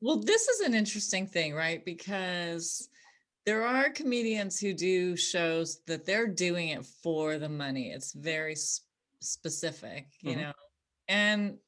[0.00, 1.84] Well, this is an interesting thing, right?
[1.84, 2.88] Because
[3.44, 7.90] there are comedians who do shows that they're doing it for the money.
[7.92, 8.82] It's very s-
[9.20, 10.42] specific, you Mhm.
[10.42, 10.52] know.
[11.08, 11.60] And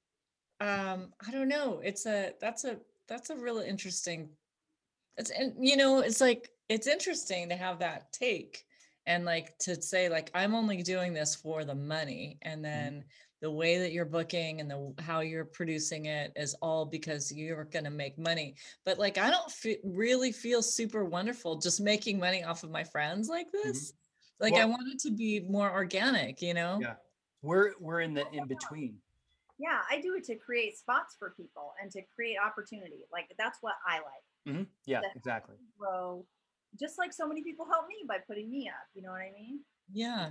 [0.60, 4.36] um I don't know, it's a that's a that's a really interesting
[5.16, 8.64] it's and you know, it's like it's interesting to have that take
[9.06, 13.04] and like to say like I'm only doing this for the money and then
[13.44, 17.64] the way that you're booking and the how you're producing it is all because you're
[17.64, 18.54] going to make money
[18.86, 22.82] but like i don't fe- really feel super wonderful just making money off of my
[22.82, 23.92] friends like this
[24.40, 26.94] like i Well- want it to be more organic you know Yeah.
[27.42, 28.96] we're we're in the in between
[29.58, 33.00] Yeah, I do it to create spots for people and to create opportunity.
[33.12, 34.24] Like that's what I like.
[34.48, 34.66] Mhm.
[34.86, 36.24] yeah The- exactly Grow,
[36.80, 38.86] just like so many people help me by putting me up.
[38.94, 39.60] You know what I mean?
[39.92, 40.30] yeah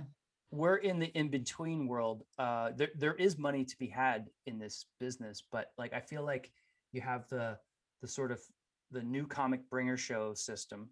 [0.54, 4.58] we're in the in between world uh there, there is money to be had in
[4.58, 6.52] this business but like i feel like
[6.92, 7.58] you have the
[8.00, 8.40] the sort of
[8.90, 10.88] the new comic bringer show system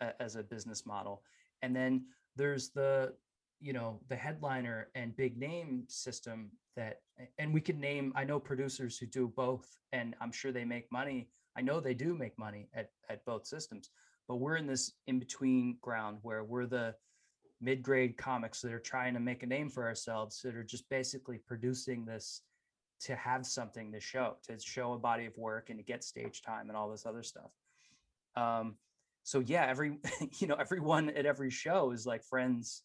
[0.00, 1.22] a- as a business model.
[1.62, 2.04] And then
[2.36, 3.14] there's the
[3.60, 7.00] you know the headliner and big name system that
[7.38, 10.92] and we could name i know producers who do both and i'm sure they make
[10.92, 11.30] money.
[11.56, 13.88] I know they do make money at at both systems
[14.28, 16.94] but we're in this in between ground where we're the
[17.60, 21.38] mid-grade comics that are trying to make a name for ourselves that are just basically
[21.38, 22.42] producing this
[23.00, 26.42] to have something to show, to show a body of work and to get stage
[26.42, 27.50] time and all this other stuff.
[28.36, 28.76] Um,
[29.22, 29.98] so yeah, every
[30.38, 32.82] you know, everyone at every show is like friends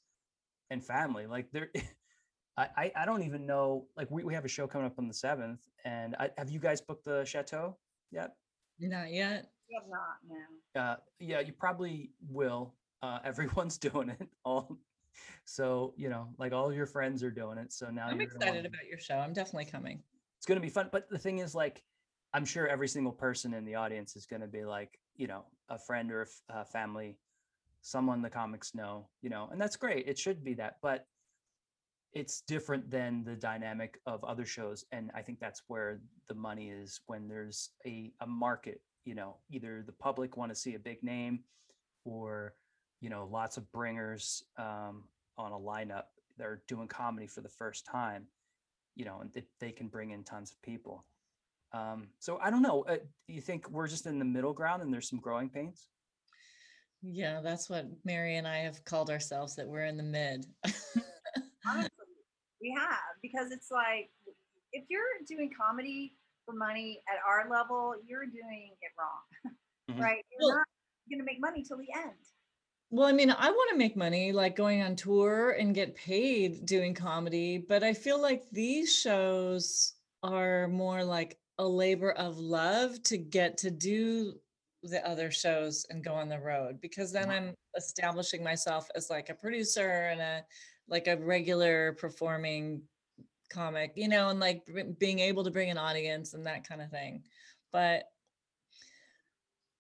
[0.70, 1.28] and family.
[1.28, 1.70] Like there,
[2.58, 3.86] I I, I don't even know.
[3.96, 6.60] Like we, we have a show coming up on the seventh, and I, have you
[6.60, 7.78] guys booked the chateau
[8.12, 8.36] yet?
[8.80, 9.52] Not yet.
[9.70, 10.18] We have not,
[10.76, 10.82] no.
[10.82, 12.74] Uh, yeah, you probably will.
[13.02, 14.78] Uh, everyone's doing it all.
[15.46, 17.74] So you know, like all your friends are doing it.
[17.74, 19.16] So now I'm you're excited about your show.
[19.16, 20.02] I'm definitely coming.
[20.38, 21.84] it's going to be fun but the thing is like
[22.34, 25.44] i'm sure every single person in the audience is going to be like you know
[25.70, 27.18] a friend or a f- a family
[27.82, 31.06] someone the comics know you know and that's great it should be that but
[32.14, 36.70] it's different than the dynamic of other shows and i think that's where the money
[36.70, 40.80] is when there's a, a market you know either the public want to see a
[40.80, 41.44] big name
[42.06, 42.54] or
[43.02, 45.04] you know lots of bringers um,
[45.38, 46.04] on a lineup
[46.38, 48.28] that are doing comedy for the first time
[48.96, 51.06] you know, and they, they can bring in tons of people.
[51.72, 52.84] Um, so I don't know.
[52.84, 55.88] Uh, do you think we're just in the middle ground and there's some growing pains?
[57.02, 60.46] Yeah, that's what Mary and I have called ourselves that we're in the mid.
[61.66, 61.90] Honestly,
[62.62, 64.12] we have because it's like
[64.74, 66.14] if you're doing comedy
[66.46, 69.56] for money at our level, you're doing it wrong,
[69.90, 70.02] Mhm.
[70.04, 70.26] right?
[70.32, 70.68] You're Well- not
[71.10, 72.20] going to make money till the end.
[72.92, 76.66] Well, I mean, I want to make money like going on tour and get paid
[76.66, 83.02] doing comedy, but I feel like these shows are more like a labor of love
[83.04, 84.34] to get to do
[84.84, 87.30] the other shows and go on the road because then.
[87.30, 90.44] I'm establishing myself as like a producer and a
[90.90, 92.82] like a regular performing
[93.50, 94.64] comic, you know, and like
[95.00, 97.24] being able to bring an audience and that kind of thing.
[97.72, 98.11] But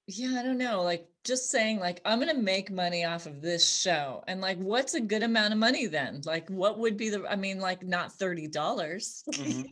[0.07, 0.81] yeah, I don't know.
[0.81, 4.23] Like just saying like I'm going to make money off of this show.
[4.27, 6.21] And like what's a good amount of money then?
[6.25, 8.51] Like what would be the I mean like not $30.
[9.33, 9.65] Mhm.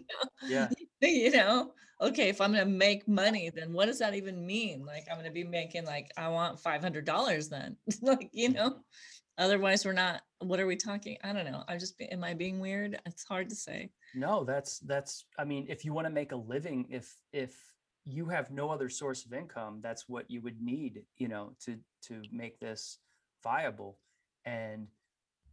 [0.48, 0.70] Yeah.
[1.02, 1.74] you know?
[2.02, 4.86] Okay, if I'm going to make money, then what does that even mean?
[4.86, 7.76] Like I'm going to be making like I want $500 then.
[8.02, 8.78] like, you know?
[9.38, 11.18] Otherwise we're not what are we talking?
[11.24, 11.64] I don't know.
[11.68, 13.00] I'm just be- am I being weird?
[13.06, 13.90] It's hard to say.
[14.16, 15.26] No, that's that's.
[15.38, 17.62] I mean, if you want to make a living, if if
[18.10, 21.78] you have no other source of income, that's what you would need, you know, to
[22.08, 23.00] to make this
[23.44, 24.00] viable.
[24.46, 24.88] And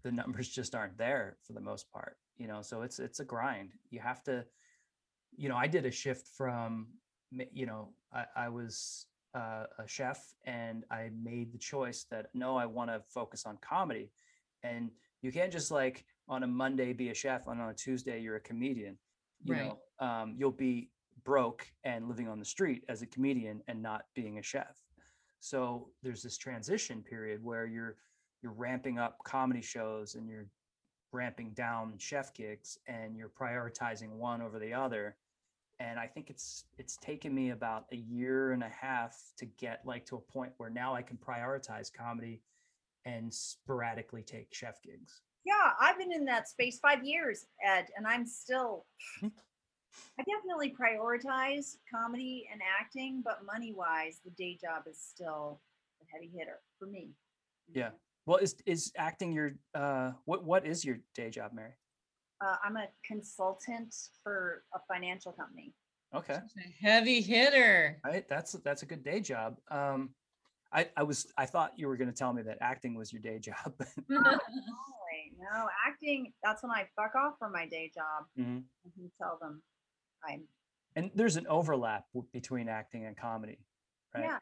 [0.03, 2.63] the numbers just aren't there for the most part, you know.
[2.63, 3.73] So it's it's a grind.
[3.91, 4.45] You have to,
[5.37, 5.57] you know.
[5.57, 6.89] I did a shift from,
[7.53, 12.57] you know, I, I was uh, a chef and I made the choice that no,
[12.57, 14.11] I want to focus on comedy,
[14.63, 14.91] and
[15.23, 18.37] you can't just like on a Monday be a chef and on a Tuesday you're
[18.37, 18.99] a comedian.
[19.45, 19.73] You Right.
[20.01, 20.91] know, um, you'll be
[21.27, 24.81] broke and living on the street as a comedian and not being a chef.
[25.41, 27.97] So there's this transition period where you're
[28.43, 30.47] you're ramping up comedy shows and you're
[31.13, 35.17] ramping down chef gigs and you're prioritizing one over the other.
[35.81, 39.83] And I think it's it's taken me about a year and a half to get
[39.85, 42.41] like to a point where now I can prioritize comedy
[43.05, 45.23] and sporadically take chef gigs.
[45.45, 48.87] Yeah, I've been in that space five years, Ed, and I'm still.
[49.21, 49.29] Hmm?
[50.19, 55.61] I definitely prioritize comedy and acting, but money wise, the day job is still
[56.01, 57.11] a heavy hitter for me.
[57.73, 57.91] Yeah.
[58.25, 61.73] Well, is is acting your uh what what is your day job, Mary?
[62.41, 65.75] Uh, I'm a consultant for a financial company.
[66.15, 66.35] Okay.
[66.35, 68.01] A heavy hitter.
[68.05, 68.27] Right.
[68.29, 69.59] That's that's a good day job.
[69.71, 70.11] Um
[70.73, 73.39] I, I was I thought you were gonna tell me that acting was your day
[73.49, 73.75] job.
[73.79, 74.09] Holy,
[75.39, 78.25] no, acting, that's when I fuck off from my day job.
[78.39, 78.65] Mhm.
[78.85, 79.63] I can tell them
[80.27, 80.49] I'm,
[80.95, 83.59] And there's an overlap w- between acting and comedy,
[84.15, 84.25] right?
[84.25, 84.39] yeah,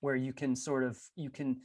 [0.00, 1.60] Where you can sort of you can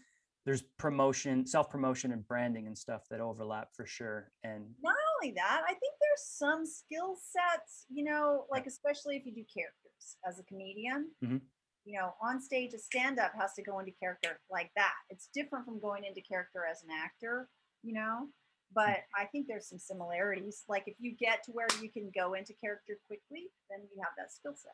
[0.45, 4.31] there's promotion, self promotion, and branding and stuff that overlap for sure.
[4.43, 9.25] And not only that, I think there's some skill sets, you know, like especially if
[9.25, 11.11] you do characters as a comedian.
[11.23, 11.41] Mhm.
[11.85, 14.93] You know, on stage, a stand up has to go into character like that.
[15.09, 17.49] It's different from going into character as an actor,
[17.83, 18.29] you know,
[18.73, 20.63] but I think there's some similarities.
[20.67, 24.13] Like if you get to where you can go into character quickly, then you have
[24.17, 24.71] that skill set.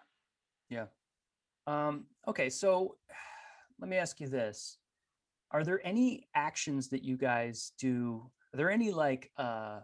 [0.69, 0.85] Yeah.
[1.67, 2.95] Um, okay, so
[3.79, 4.77] let me ask you this.
[5.51, 8.29] Are there any actions that you guys do?
[8.53, 9.79] Are there any like uh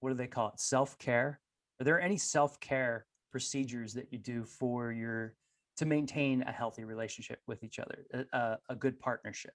[0.00, 0.60] what do they call it?
[0.60, 1.40] Self-care?
[1.80, 5.34] Are there any self-care procedures that you do for your
[5.78, 9.54] to maintain a healthy relationship with each other, a, a, a good partnership?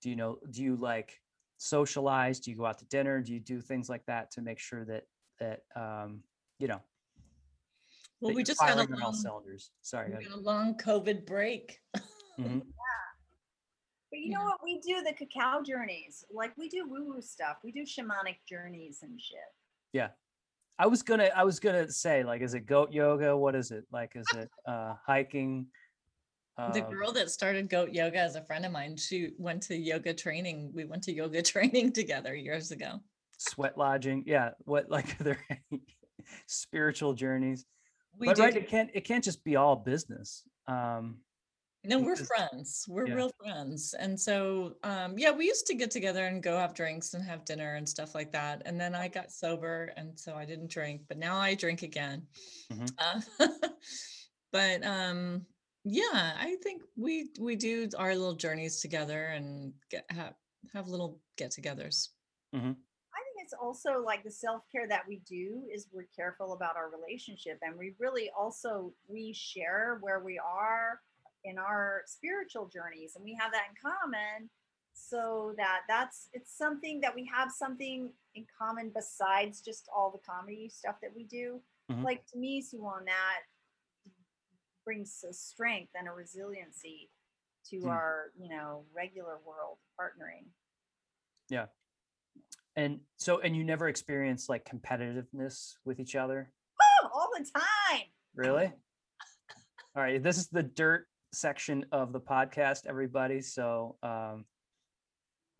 [0.00, 1.20] Do you know, do you like
[1.64, 2.40] socialize?
[2.40, 3.20] Do you go out to dinner?
[3.20, 5.04] Do you do things like that to make sure that
[5.38, 6.22] that um,
[6.58, 6.80] you know,
[8.20, 9.70] Well, that we you're just had a all long, cylinders?
[9.82, 10.10] Sorry.
[10.10, 11.78] we I- had a long COVID break.
[12.38, 12.62] Mhm.
[14.12, 14.58] But you know what?
[14.64, 16.24] We do the cacao journeys.
[16.34, 17.58] Like we do woo woo stuff.
[17.62, 19.38] We do shamanic journeys and shit.
[19.92, 20.08] Yeah.
[20.80, 23.36] I was gonna I was gonna say like is it goat yoga?
[23.36, 23.84] What is it?
[23.92, 25.66] Like is it uh hiking?
[26.72, 28.96] The Um, girl that started goat yoga as a friend of mine.
[28.96, 30.72] She went to yoga training.
[30.74, 33.00] We went to yoga training together years ago.
[33.38, 34.24] sweat lodging.
[34.26, 34.50] Yeah.
[34.64, 35.82] What like are there any
[36.46, 37.64] spiritual journeys?
[38.18, 38.42] We but did.
[38.42, 40.44] right, it can't it can't just be all business.
[40.66, 41.20] Um
[41.84, 42.84] No, we're because- friends.
[42.88, 43.14] We're yeah.
[43.14, 43.94] real friends.
[43.98, 47.46] And so, um, yeah, we used to get together and go have drinks and have
[47.46, 48.60] dinner and stuff like that.
[48.66, 52.26] And then I got sober, and so I didn't drink, but now I drink again.
[52.70, 52.90] Mhm.
[52.98, 53.20] Uh,
[54.52, 55.46] but um,
[55.90, 60.34] yeah, I think we we do our little journeys together and get have
[60.72, 62.10] have little get-togethers.
[62.54, 66.76] I think it's also like the self care that we do is we're careful about
[66.76, 71.00] our relationship and we really also we share where we are
[71.44, 74.50] in our spiritual journeys and we have that in common
[74.92, 80.18] so that that's it's something that we have something in common besides just all the
[80.30, 82.04] comedy stuff that we do Mhm.
[82.04, 83.40] like to me Suwan that
[84.84, 87.10] brings a strength and a resiliency
[87.66, 87.88] to Mm.
[87.90, 90.46] our you know regular world partnering
[91.48, 91.66] Yeah.
[92.76, 96.52] and so and you never experience like competitiveness with each other?
[96.80, 98.72] oh, all the time Really?
[99.96, 103.40] All right, this is the dirt section of the podcast, everybody.
[103.42, 104.44] So um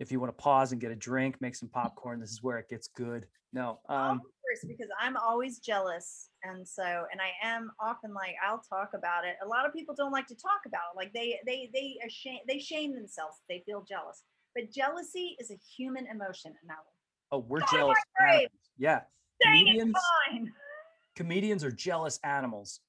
[0.01, 2.59] if you want to pause and get a drink, make some popcorn, this is where
[2.59, 3.27] it gets good.
[3.53, 6.31] No, um first because I'm always jealous.
[6.43, 6.83] And so,
[7.13, 9.37] and I am often like, I'll talk about it.
[9.45, 10.97] A lot of people don't like to talk about it.
[10.97, 13.37] Like they, they, they shame, they shame themselves.
[13.49, 14.23] They feel jealous,
[14.55, 16.53] but jealousy is a human emotion.
[16.63, 17.99] And I will oh, we're my jealous.
[18.79, 19.01] Yeah.
[19.43, 19.95] dang Comedians,
[20.31, 20.53] fine.
[21.15, 22.81] comedians are jealous animals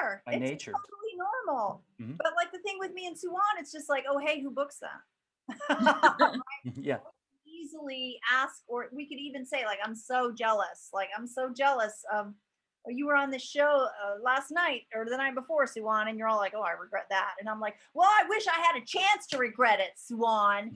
[0.00, 0.72] Sure, by it's nature.
[0.72, 1.14] totally
[1.46, 1.82] normal.
[2.00, 2.16] Mhm.
[2.16, 4.78] But like the thing with me and Suwan, it's just like, oh, hey, who books
[4.80, 5.00] that?
[6.76, 6.98] yeah.
[7.46, 12.04] easily ask or we could even say like i'm so jealous like i'm so jealous
[12.12, 12.32] of
[12.86, 16.18] oh, you were on the show uh, last night or the night before suwan and
[16.18, 18.80] you're all like oh i regret that and i'm like well i wish i had
[18.80, 20.70] a chance to regret it suwan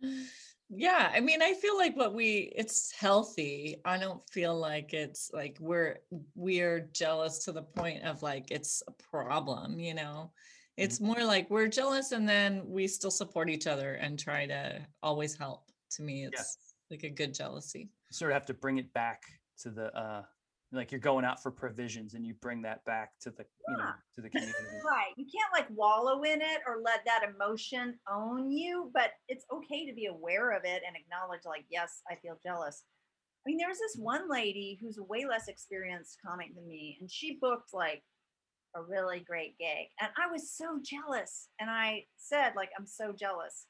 [0.68, 3.76] Yeah, I mean, I feel like what we it's healthy.
[3.84, 5.98] I don't feel like it's like we're
[6.34, 10.32] we're jealous to the point of like it's a problem, you know.
[10.76, 14.80] It's more like we're jealous and then we still support each other and try to
[15.02, 15.70] always help.
[15.92, 16.58] To me, it's
[16.90, 17.90] like a good jealousy.
[18.10, 19.22] You sort of have to bring it back
[19.62, 20.22] to the uh
[20.72, 23.90] like you're going out for provisions and you bring that back to the you know
[24.14, 24.54] to the community.
[24.84, 29.44] right you can't like wallow in it or let that emotion own you but it's
[29.52, 32.82] okay to be aware of it and acknowledge like yes i feel jealous
[33.46, 37.10] i mean there's this one lady who's a way less experienced comic than me and
[37.10, 38.02] she booked like
[38.74, 43.12] a really great gig and i was so jealous and i said like i'm so
[43.12, 43.66] jealous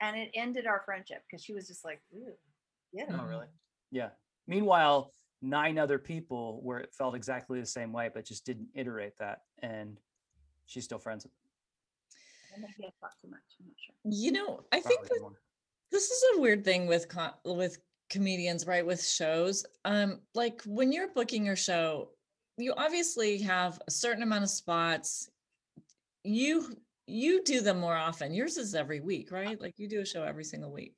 [0.00, 2.32] and it ended our friendship because she was just like Ooh,
[2.94, 3.46] get Oh, really?
[3.90, 4.10] Yeah.
[4.46, 9.16] Meanwhile, nine other people where it felt exactly the same way, but just didn't iterate
[9.18, 9.98] that, and
[10.66, 11.24] she's still friends.
[11.24, 11.32] with
[12.54, 15.36] And maybe i talked too much i'm not sure You know, I think probably that
[15.92, 20.92] this is a weird thing with con- with comedians right with shows um like when
[20.92, 22.10] you're booking your show
[22.58, 25.30] you obviously have a certain amount of spots
[26.24, 30.04] you you do them more often yours is every week right like you do a
[30.06, 30.94] show every single week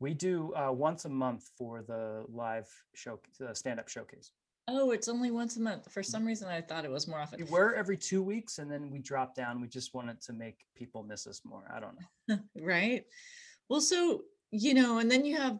[0.00, 4.30] We do uh, once a month for the live show, the stand-up showcase.
[4.68, 7.40] oh it's only once a month for some reason i thought it was more often
[7.44, 9.60] We were every two weeks, and then we dropped down.
[9.60, 11.64] We just wanted to make people miss us more.
[11.74, 11.96] I don't
[12.28, 12.38] know.
[12.74, 13.04] right
[13.68, 15.58] well so you know and then you have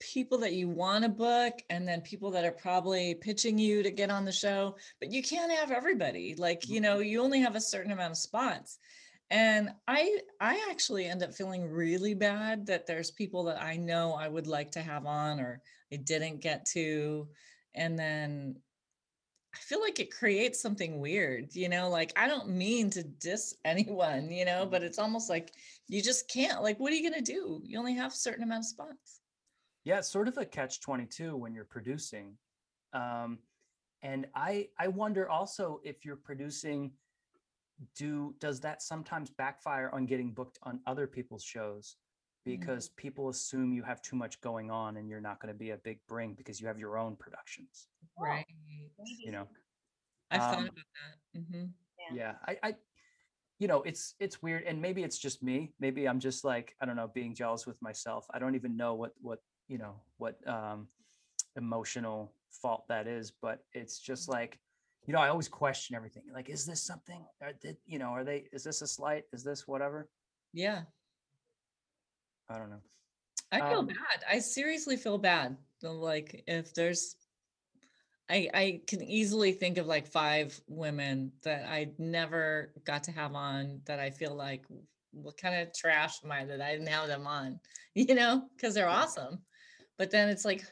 [0.00, 3.90] people that you want to book and then people that are probably pitching you to
[3.90, 7.08] get on the show but you can't have everybody like you know mm-hmm.
[7.08, 8.78] you only have a certain amount of spots
[9.30, 14.14] and i i actually end up feeling really bad that there's people that i know
[14.14, 15.60] i would like to have on or
[15.92, 17.26] i didn't get to
[17.74, 18.56] and then
[19.54, 23.54] I feel like it creates something weird, you know, like I don't mean to diss
[23.64, 24.86] anyone, you know, but mm-hmm.
[24.86, 25.52] it's almost like
[25.88, 26.62] you just can't.
[26.62, 27.60] Like, what are you going to do?
[27.64, 29.20] You only have a certain amount of spots.
[29.88, 32.36] Yeah, it's sort of a catch 22 when you're producing.
[32.92, 33.38] Um,
[34.02, 36.92] and I I wonder also if you're producing,
[37.96, 41.96] do does that sometimes backfire on getting booked on other people's shows?
[42.44, 45.70] Because people assume you have too much going on and you're not going to be
[45.70, 47.88] a big bring because you have your own productions.
[48.18, 48.44] Right.
[49.24, 49.48] You know,
[50.30, 50.74] I've thought Um, about
[51.34, 51.40] that.
[51.40, 51.64] hmm
[52.14, 52.74] yeah I, I
[53.58, 56.86] you know it's it's weird and maybe it's just me maybe i'm just like i
[56.86, 60.36] don't know being jealous with myself i don't even know what what you know what
[60.48, 60.88] um
[61.56, 64.58] emotional fault that is but it's just like
[65.08, 66.24] you know, I always question everything.
[66.34, 67.24] Like, is this something?
[67.40, 68.08] Are did you know?
[68.08, 68.44] Are they?
[68.52, 69.24] Is this a slight?
[69.32, 70.06] Is this whatever?
[70.52, 70.82] Yeah.
[72.50, 72.82] I don't know.
[73.50, 74.24] I feel Um, bad.
[74.30, 75.56] I seriously feel bad.
[75.82, 77.16] Like if there's
[78.28, 83.34] I I can easily think of like five women that I never got to have
[83.34, 84.66] on that I feel like
[85.12, 87.60] what kind of trash am I that I didn't have them on,
[87.94, 89.38] you know, because they're awesome.
[89.98, 90.64] But then it's like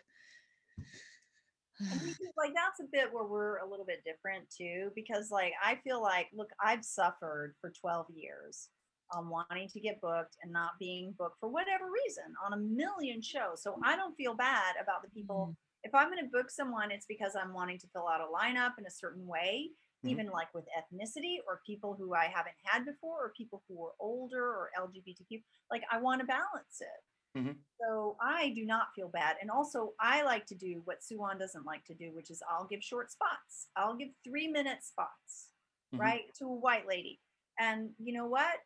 [1.81, 5.31] And we do- like that's a bit where we're a little bit different too because
[5.31, 8.71] like i feel like look i've suffered for 12 years
[9.13, 13.21] on wanting to get booked and not being booked for whatever reason on a million
[13.21, 15.55] shows so i don't feel bad about the people.
[15.85, 18.73] If i'm going to book someone it's because i'm wanting to fill out a lineup
[18.79, 19.69] in a certain way
[20.05, 20.11] Mhm.
[20.11, 23.93] even like with ethnicity or people who i haven't had before or people who are
[24.01, 27.03] older or lgbtq like i want to balance it
[27.37, 27.57] Mhm.
[27.81, 29.37] so I do not feel bad.
[29.41, 32.67] And also, I like to do what Suwan doesn't like to do, which is I'll
[32.67, 33.69] give short spots.
[33.77, 35.53] I'll give three minute spots,
[35.93, 36.01] Mhm.
[36.01, 37.21] right, to a white lady.
[37.59, 38.61] And you know what?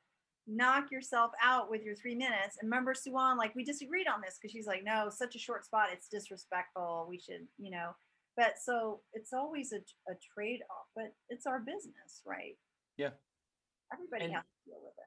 [0.46, 2.56] Knock yourself out with your three minutes.
[2.58, 5.64] And remember, Suwan, like we disagreed on this because she's like, no, such a short
[5.64, 5.92] spot.
[5.92, 7.06] It's disrespectful.
[7.08, 7.94] We should, you know.
[8.36, 12.58] But so it's always a, a trade off, but it's our business, right?
[12.96, 13.10] Yeah.
[13.92, 15.04] Everybody And- has to deal with it.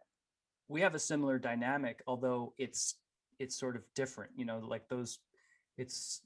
[0.70, 2.98] we have a similar dynamic although it's
[3.40, 5.20] it's sort of different you know like those
[5.78, 6.22] it's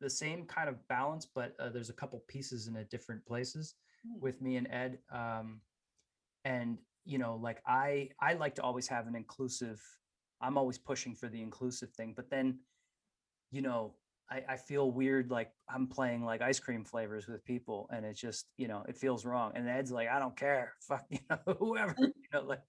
[0.00, 3.74] the same kind of balance but uh, there's a couple pieces in it different places
[4.06, 4.20] Hmm.
[4.20, 5.60] with me and ed um
[6.44, 9.80] and you know like i i like to always have an inclusive
[10.40, 12.58] i'm always pushing for the inclusive thing but then
[13.50, 13.94] you know
[14.30, 18.20] I, I feel weird like i'm playing like ice cream flavors with people and it's
[18.20, 21.38] just you know it feels wrong and ed's like i don't care fuck you know
[21.58, 22.62] whoever you know like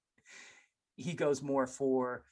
[0.95, 2.23] he goes more for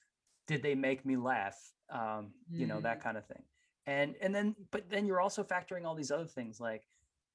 [0.48, 1.58] did they make me laugh?
[1.89, 3.44] Um you know that kind of thing.
[3.86, 6.88] And and then but then you're also factoring all these other things like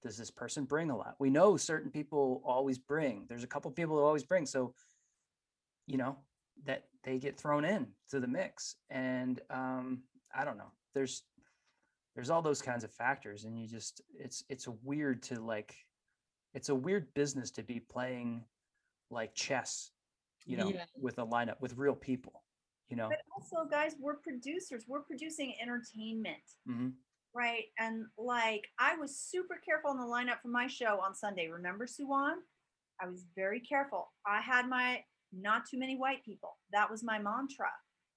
[0.02, 1.16] does this person bring a lot?
[1.18, 3.26] We know certain people always bring.
[3.28, 4.74] There's a couple people who always bring so
[5.86, 6.16] you know
[6.64, 8.76] that they get thrown in to the mix.
[8.90, 10.02] And um
[10.34, 10.72] i don't know.
[10.94, 11.22] There's
[12.14, 15.74] there's all those kinds of factors and you just it's it's a weird to like
[16.54, 18.44] it's a weird business to be playing
[19.10, 19.90] like chess
[20.44, 20.84] you know Yeah.
[21.00, 22.42] with a lineup with real people
[22.90, 24.84] you know But also, guys, we're producers.
[24.88, 26.42] We're producing entertainment.
[26.68, 26.92] Mhm.
[27.34, 27.64] right?
[27.78, 31.48] And like I was super careful in the lineup for my show on Sunday.
[31.48, 32.36] Remember Suwan?
[33.00, 34.12] I was very careful.
[34.26, 36.56] I had my not too many white people.
[36.72, 37.70] That was my mantra.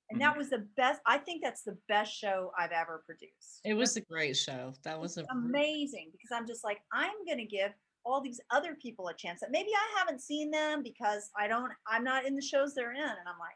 [0.09, 0.99] And that was the best.
[1.05, 3.61] I think that's the best show I've ever produced.
[3.63, 4.73] it was a great show.
[4.83, 7.71] That was a amazing because I'm just like, I'm going to give
[8.05, 11.71] all these other people a chance that maybe I haven't seen them because I don't,
[11.87, 12.99] I'm not in the shows they're in.
[12.99, 13.55] And I'm like,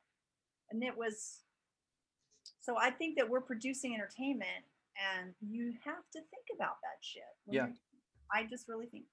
[0.72, 1.39] and it was,
[2.61, 4.66] so I think that we're producing entertainment
[4.97, 7.24] and you have to think about that shit.
[7.47, 7.68] Yeah.
[8.34, 9.05] I just really think.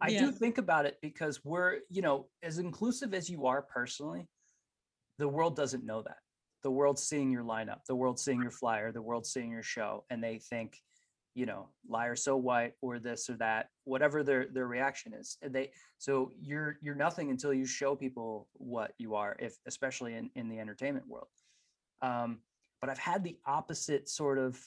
[0.00, 0.20] I Yeah.
[0.20, 4.28] do think about it because we're, you know, as inclusive as you are personally,
[5.18, 6.18] the world doesn't know that.
[6.62, 10.04] The world's seeing your lineup, the world's seeing your flyer, the world's seeing your show,
[10.10, 10.82] and they think,
[11.36, 15.36] you know, liar so white or this or that, whatever their their reaction is.
[15.42, 20.14] And they so you're you're nothing until you show people what you are, if especially
[20.14, 21.28] in, in the entertainment world.
[22.00, 22.38] Um,
[22.80, 24.58] but I've had the opposite sort of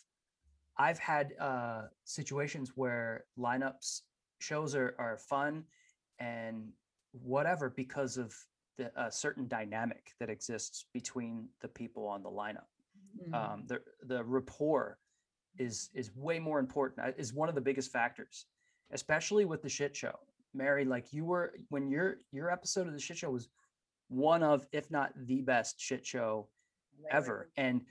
[0.78, 4.02] I've had uh, situations where lineups
[4.40, 5.64] shows are, are fun
[6.20, 6.70] and
[7.12, 8.32] whatever because of
[8.78, 12.70] the a certain dynamic that exists between the people on the lineup.
[13.20, 13.34] Mhm.
[13.34, 15.00] Um, the the rapport
[15.60, 17.08] is is way more important.
[17.08, 18.46] uh, Is one of the biggest factors,
[18.92, 20.16] especially with the shit show.
[20.54, 23.50] Mary, like you were when your your episode of the shit show was
[24.08, 26.48] one of, if not the best shit show
[27.12, 27.50] ever.
[27.58, 27.82] And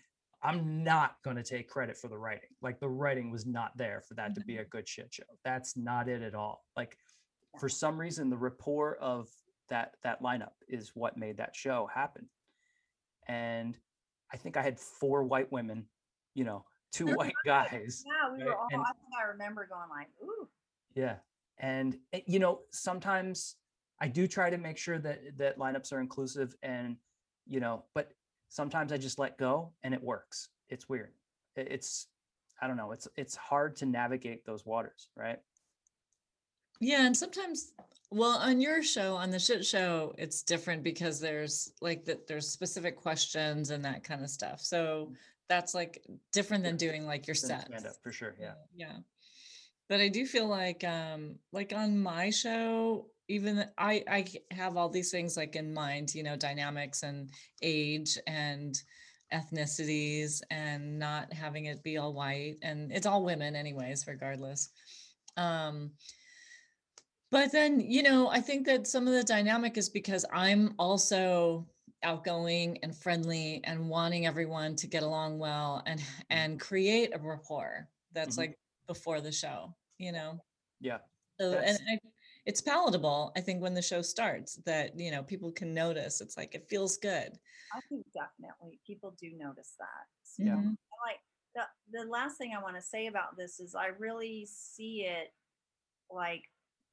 [0.42, 2.50] I'm not going to take credit for the writing.
[2.60, 5.24] Like the writing was not there for that to be a good shit show.
[5.44, 6.64] That's not it at all.
[6.76, 6.96] Like
[7.58, 9.28] for some reason, the rapport of
[9.68, 12.28] that that lineup is what made that show happen.
[13.28, 13.76] And
[14.32, 15.86] I think I had four white women,
[16.34, 18.04] you know, two white guys.
[18.06, 20.48] Yeah, we were all, and- I think I remember going like, ooh,
[20.94, 21.16] Yeah.
[21.58, 23.56] And eh, you know, sometimes
[24.00, 26.96] I do try to make sure that that lineups are inclusive and
[27.46, 28.12] you know, but
[28.48, 30.48] sometimes I just let go and it works.
[30.68, 31.12] It's weird.
[31.56, 32.06] It's
[32.60, 35.38] I don't know, it's it's hard to navigate those waters, right?
[36.80, 37.72] Yeah, and sometimes,
[38.10, 42.48] well, on your show, on the shit show, it's different because there's like that there's
[42.48, 44.60] specific questions and that kind of stuff.
[44.60, 45.12] So
[45.48, 48.34] that's like different than doing like your set stand up for sure.
[48.40, 48.54] Yeah.
[48.74, 48.96] Yeah.
[49.88, 54.88] But I do feel like um like on my show, even i i have all
[54.88, 57.30] these things like in mind, you know, dynamics and
[57.62, 58.80] age and
[59.32, 64.70] ethnicities and not having it be all white and it's all women anyways regardless.
[65.36, 65.92] Um
[67.30, 71.66] But then, you know, I think that some of the dynamic is because I'm also
[72.02, 77.90] outgoing and friendly and wanting everyone to get along well and and create a rapport
[78.12, 78.38] that's Mhm.
[78.38, 80.40] like before the show, you know.
[80.80, 80.98] Yeah.
[81.40, 81.98] So and I,
[82.46, 86.20] it's palatable, I think, when the show starts that you know people can notice.
[86.20, 87.38] It's like it feels good.
[87.72, 90.06] I think definitely people do notice that.
[90.22, 90.56] So, Yeah.
[90.56, 90.76] Mhm.
[91.06, 91.20] like
[91.54, 95.34] the the last thing I want to say about this is I really see it
[96.10, 96.44] like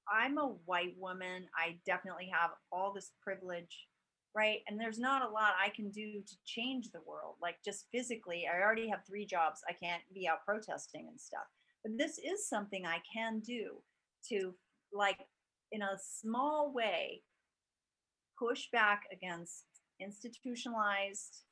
[0.08, 1.50] I'm a white woman.
[1.58, 3.90] I definitely have all this privilege,
[4.36, 4.60] right?
[4.68, 7.36] And there's not a lot I can do to change the world.
[7.42, 9.62] Like just physically, I already have three jobs.
[9.68, 11.48] I can't be out protesting and stuff.
[11.84, 13.82] But this is something I can do
[14.30, 14.54] to
[14.92, 15.20] like
[15.72, 17.24] in a small way
[18.38, 19.66] push back against
[20.00, 21.44] institutionalized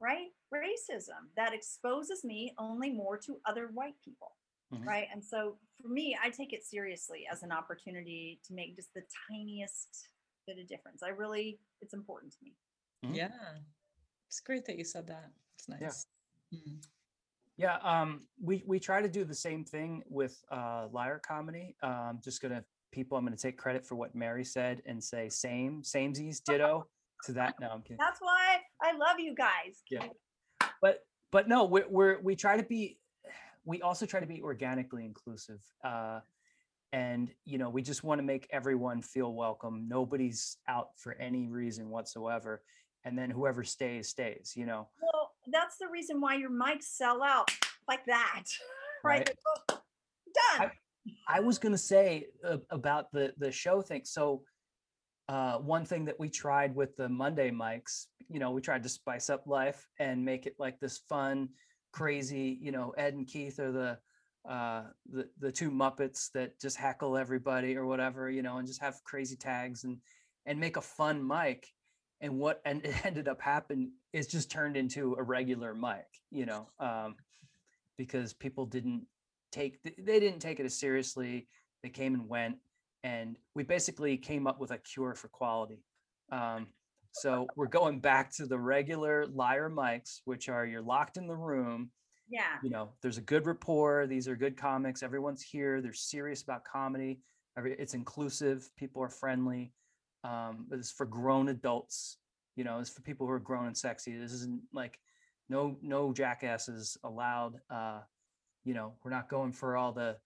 [0.00, 4.32] right racism that exposes me only more to other white people
[4.72, 4.86] Mhm.
[4.86, 8.92] right and so for me i take it seriously as an opportunity to make just
[8.94, 10.08] the tiniest
[10.46, 12.52] bit of difference i really it's important to me
[13.04, 13.16] Mhm.
[13.16, 13.28] Yeah,
[14.28, 15.30] it's great that you said that.
[15.58, 16.06] It's nice.
[16.54, 16.84] Mm.
[17.56, 21.76] Yeah, um, we we try to do the same thing with uh, liar comedy.
[21.82, 25.82] Um, just gonna people, I'm gonna take credit for what Mary said and say same,
[25.82, 26.86] samesies, ditto
[27.24, 27.58] to that.
[27.60, 27.98] No, I'm kidding.
[27.98, 30.06] that's why i love you guys Yeah.
[30.80, 32.98] But but no, we're, we're we try to be.
[33.64, 36.20] We also try to be organically inclusive, uh,
[36.92, 39.86] and you know we just want to make everyone feel welcome.
[39.88, 42.62] Nobody's out for any reason whatsoever,
[43.04, 44.52] and then whoever stays stays.
[44.56, 44.88] You know.
[45.00, 47.50] well that's the reason why your mics sell out
[47.88, 48.44] like that
[49.04, 49.36] right, Right.
[49.70, 49.78] Oh,
[50.58, 50.70] done
[51.28, 54.02] I was gonna say uh, about the the show thing.
[54.04, 54.42] So,
[55.28, 58.88] uh, one thing that we tried with the Monday mics, you know, we tried to
[58.88, 61.48] spice up life and make it like this fun,
[61.92, 62.58] crazy.
[62.60, 63.98] You know, Ed and Keith are the
[64.48, 68.82] uh, the the two Muppets that just heckle everybody or whatever, you know, and just
[68.82, 69.98] have crazy tags and
[70.46, 71.68] and make a fun mic.
[72.20, 76.46] And what and it ended up happening is just turned into a regular mic, you
[76.46, 77.16] know, um,
[77.96, 79.06] because people didn't
[79.52, 81.46] take they didn't take it as seriously
[81.82, 82.56] they came and went
[83.04, 85.84] and we basically came up with a cure for quality
[86.32, 86.66] um,
[87.12, 91.36] so we're going back to the regular liar mics which are you're locked in the
[91.36, 91.90] room
[92.28, 92.56] yeah.
[92.62, 96.64] you know there's a good rapport these are good comics everyone's here they're serious about
[96.64, 97.20] comedy
[97.56, 99.72] Every, it's inclusive people are friendly
[100.24, 102.18] um, but it's for grown adults
[102.56, 104.98] you know it's for people who are grown and sexy this isn't like
[105.48, 108.00] no no jackasses allowed uh,
[108.64, 110.16] you know we're not going for all the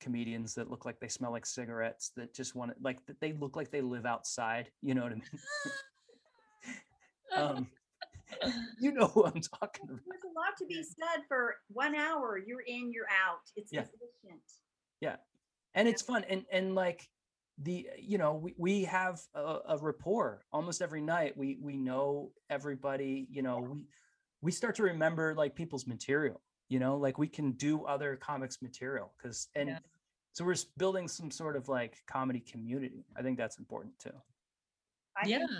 [0.00, 3.32] comedians that look like they smell like cigarettes that just want to like that they
[3.32, 5.24] look like they live outside you know what i mean?
[7.36, 7.68] Um,
[8.80, 12.38] you know who i'm talking about there's a lot to be said for one hour
[12.38, 13.40] you're in you're out.
[13.56, 13.80] It's Yeah.
[13.82, 14.42] efficient.
[15.00, 15.16] Yeah,
[15.74, 17.08] and it's fun and and like
[17.62, 21.36] the you know we, we have a, a rapport almost every night.
[21.36, 23.84] We we know everybody you know we
[24.42, 28.60] we start to remember like people's material you know like we can do other comics
[28.62, 29.78] material because and Yeah.
[30.32, 33.04] so we're building some sort of like comedy community.
[33.16, 34.10] I think that's important too.
[35.16, 35.38] I yeah.
[35.38, 35.50] think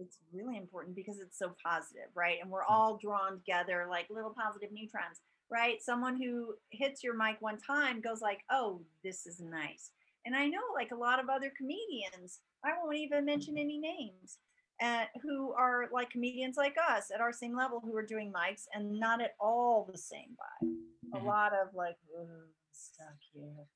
[0.00, 2.38] it's really important because it's so positive, right?
[2.40, 5.20] And we're all drawn together like little positive neutrons,
[5.50, 5.82] right?
[5.82, 9.90] Someone who hits your mic one time goes like, "Oh, this is nice."
[10.24, 14.38] And I know like a lot of other comedians, I won't even mention any names,
[14.80, 18.66] uh, who are like comedians like us at our same level who are doing mics
[18.74, 20.68] and not at all the same vibe.
[21.14, 21.26] A Mhm.
[21.26, 23.66] lot of like, "Ugh, stuck here.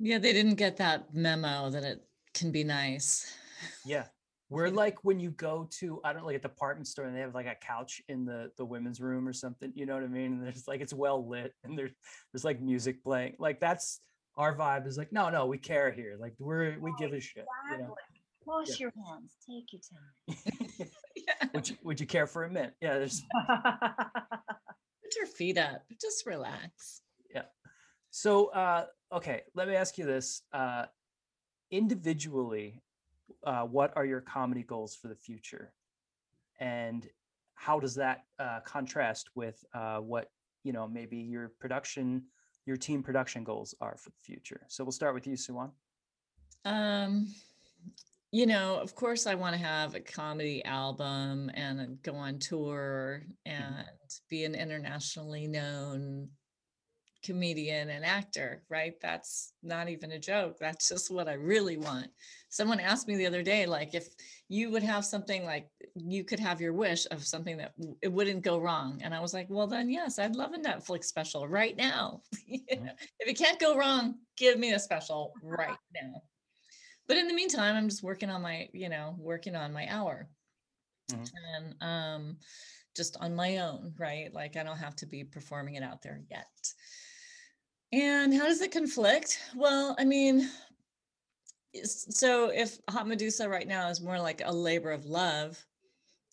[0.00, 3.36] Yeah, they didn't get that memo that it can be nice.
[3.84, 4.06] yeah
[4.50, 7.20] we're like when you go to i don't know like a department store and they
[7.20, 10.06] have like a couch in the the women's room or something you know what i
[10.06, 11.92] mean and there's like it's well lit and there's
[12.32, 14.00] there's like music playing like that's
[14.36, 17.44] our vibe is like no no we care here like we're we give a shit
[17.72, 17.94] you know
[18.46, 18.74] Wash Yeah.
[18.78, 19.32] your hands.
[19.48, 20.88] Take your time.
[21.16, 21.48] Yeah.
[21.54, 25.82] would you would you care for a minute yeah there's Put your feet up.
[25.98, 27.00] Just relax.
[27.34, 27.44] Yeah.
[28.10, 30.84] So uh okay let me ask you this uh
[31.70, 32.82] individually
[33.44, 35.72] uh what are your comedy goals for the future?
[36.60, 37.06] And
[37.54, 40.30] how does that uh contrast with uh what
[40.62, 42.24] you know maybe your production
[42.66, 44.62] your team production goals are for the future?
[44.68, 45.70] So we'll start with you Suwan.
[46.64, 47.28] Um,
[48.34, 53.22] you know, of course, I want to have a comedy album and go on tour
[53.46, 53.84] and
[54.28, 56.30] be an internationally known
[57.24, 58.94] comedian and actor, right?
[59.00, 60.58] That's not even a joke.
[60.60, 62.08] That's just what I really want.
[62.50, 64.08] Someone asked me the other day, like, if
[64.48, 68.42] you would have something like you could have your wish of something that it wouldn't
[68.44, 69.00] go wrong.
[69.02, 72.22] And I was like, well, then yes, I'd love a Netflix special right now.
[72.46, 76.22] You know, If it can't go wrong, give me a special right now.
[77.06, 80.30] but in the meantime, I'm just working on my, you know, working on my hour.
[81.10, 81.30] Mhm.
[81.56, 82.38] And um
[82.96, 84.32] just on my own, right?
[84.32, 86.46] Like I don't have to be performing it out there yet.
[87.94, 89.38] And how does it conflict?
[89.54, 90.50] Well, I mean,
[91.84, 95.64] so if Hot Medusa right now is more like a labor of love,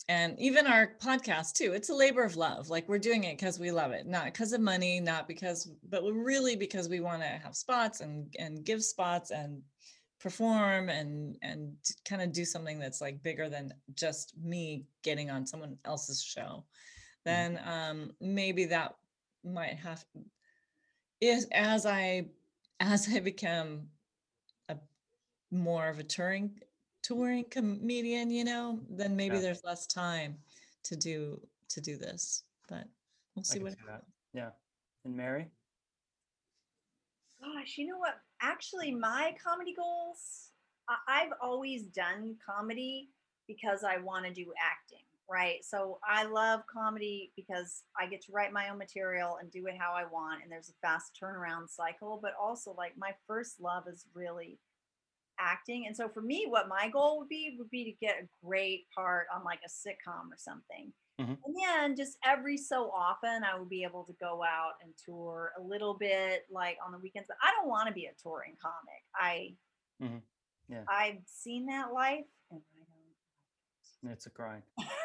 [0.08, 2.68] and even our podcast too, it's a labor of love.
[2.68, 6.02] Like we're doing it because we love it, not because of money, not because, but
[6.02, 9.62] really because we want to have spots and and give spots and
[10.18, 15.46] perform and and kind of do something that's like bigger than just me getting on
[15.46, 16.64] someone else's show.
[17.24, 18.96] Then um maybe that
[19.44, 20.04] might have
[21.22, 22.26] is as I
[22.80, 23.88] as I become
[24.68, 24.76] a
[25.52, 26.60] more of a touring
[27.02, 29.42] touring comedian, you know, then maybe Yeah.
[29.42, 30.36] there's less time
[30.82, 32.42] to do to do this.
[32.68, 32.88] But
[33.34, 34.04] we'll see what see that.
[34.34, 34.50] Yeah.
[35.04, 35.48] And Mary?
[37.40, 38.20] Gosh, you know what?
[38.40, 40.50] Actually, my comedy goals,
[41.08, 43.10] I've always done comedy
[43.46, 45.64] because I want to do acting, right?
[45.64, 49.76] So I love comedy because I get to write my own material and do it
[49.78, 50.42] how I want.
[50.42, 52.18] And there's a fast turnaround cycle.
[52.22, 54.60] But also, like, my first love is really
[55.40, 55.86] acting.
[55.86, 58.86] And so for me, what my goal would be would be to get a great
[58.94, 60.92] part on like a sitcom or something.
[61.20, 61.38] Mhm.
[61.44, 65.52] And then just every so often, I would be able to go out and tour
[65.58, 67.28] a little bit, like on the weekends.
[67.28, 69.02] But I don't want to be a touring comic.
[69.14, 69.56] I,
[70.00, 70.22] Mhm.
[70.68, 70.84] Yeah.
[70.88, 72.84] I've seen that life, and I
[74.02, 74.12] don't.
[74.12, 74.64] It's a grind.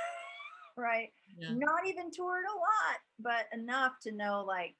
[0.77, 1.11] Right.
[1.37, 1.53] Yeah.
[1.53, 4.75] Not even toured a lot, but enough to know, like,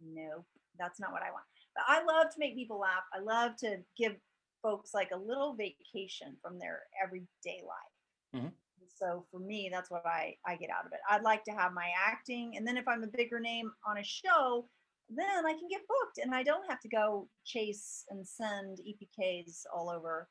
[0.00, 0.46] nope,
[0.78, 1.44] that's not what I want.
[1.74, 3.04] But I love to make people laugh.
[3.12, 4.16] I love to give
[4.62, 7.92] folks like a little vacation from their everyday life.
[8.34, 8.54] Mhm.
[8.88, 11.00] So for me, that's what I I get out of it.
[11.08, 14.04] I'd like to have my acting, and then if I'm a bigger name on a
[14.04, 14.70] show,
[15.08, 19.66] then I can get booked, and I don't have to go chase and send EPKs
[19.72, 20.30] all over.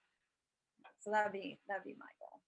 [1.00, 2.42] So that'd be that'd be my goal.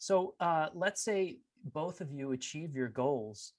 [0.00, 3.52] So uh, let's say both of you achieve your goals.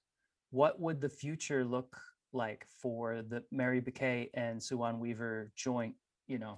[0.50, 1.96] What would the future look
[2.34, 5.94] like for the Mary Bouquet and Suwan Weaver joint?
[6.28, 6.58] You know,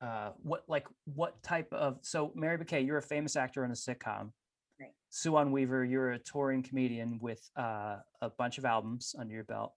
[0.00, 3.74] uh, what like what type of so Mary Bouquet, you're a famous actor on a
[3.74, 4.32] sitcom.
[4.80, 4.90] Right.
[5.12, 9.74] Suwan Weaver, you're a touring comedian with uh, a bunch of albums under your belt,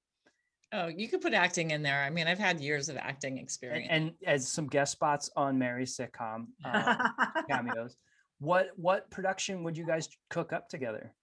[0.72, 2.04] Oh, you could put acting in there.
[2.04, 3.88] I mean, I've had years of acting and, experience.
[3.90, 7.10] and as some guest spots on Mary's sitcom uh,
[7.50, 7.98] cameos.
[8.40, 11.14] What what production would you guys cook up together?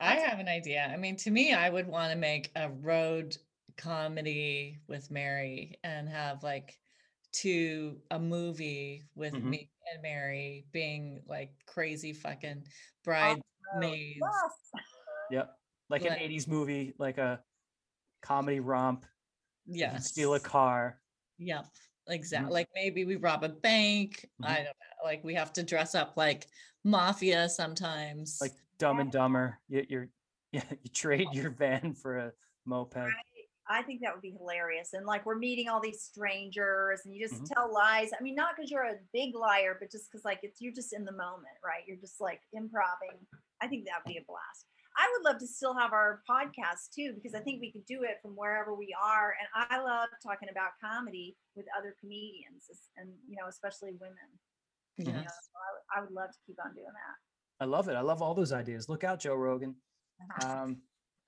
[0.00, 0.84] I have an idea.
[0.86, 3.36] I mean, to me, I would want to make a road
[3.76, 6.78] comedy with Mary and have like
[7.32, 9.42] to a movie with Mhm.
[9.44, 12.72] me and Mary being like crazy fucking Oh,
[13.04, 14.18] bridesmaids.
[14.20, 14.70] yes.
[15.30, 15.58] Yep.
[15.90, 17.44] Like an 80s movie, like a
[18.22, 19.04] comedy romp.
[19.66, 20.08] you can Yes.
[20.08, 21.02] Steal a car.
[21.38, 21.66] Yep.
[22.08, 22.52] Exactly.
[22.52, 24.28] Like maybe we rob a bank.
[24.42, 24.48] Mhm.
[24.48, 25.04] I don't know.
[25.04, 26.46] Like we have to dress up like
[26.84, 28.38] mafia sometimes.
[28.40, 29.58] Like Dumb and Dumber.
[29.68, 30.08] You, you're
[30.52, 32.32] yeah, you trade your van for a
[32.64, 32.96] moped.
[33.70, 34.94] I think that would be hilarious.
[34.94, 37.52] And like we're meeting all these strangers and you just Mhm.
[37.52, 38.10] tell lies.
[38.18, 40.94] I mean, not because you're a big liar, but just because like it's you're just
[40.94, 41.82] in the moment, right?
[41.86, 43.26] You're just like improving.
[43.60, 44.66] I think that would be a blast.
[44.98, 48.02] I would love to still have our podcast too, because I think we could do
[48.02, 49.34] it from wherever we are.
[49.38, 52.64] And I love talking about comedy with other comedians
[52.96, 54.28] and you know, especially women.
[54.96, 55.30] You know, Yes.
[55.30, 57.64] so I, would- I would love to keep on doing that.
[57.64, 57.94] I love it.
[57.94, 58.88] I love all those ideas.
[58.88, 59.76] Look out, Joe Rogan.
[60.44, 60.78] Um,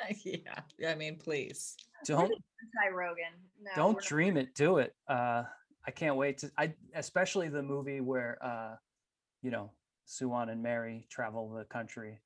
[0.24, 0.60] yeah.
[0.88, 1.76] I mean, please.
[2.04, 3.24] don't Anti Rogan.
[3.62, 4.54] No, don't we're not- dream it.
[4.56, 4.94] Do it.
[5.06, 5.44] Uh,
[5.86, 6.50] I can't wait to.
[6.58, 8.74] I especially the movie where uh,
[9.42, 9.70] you know,
[10.08, 12.18] Suwan and Mary travel the country.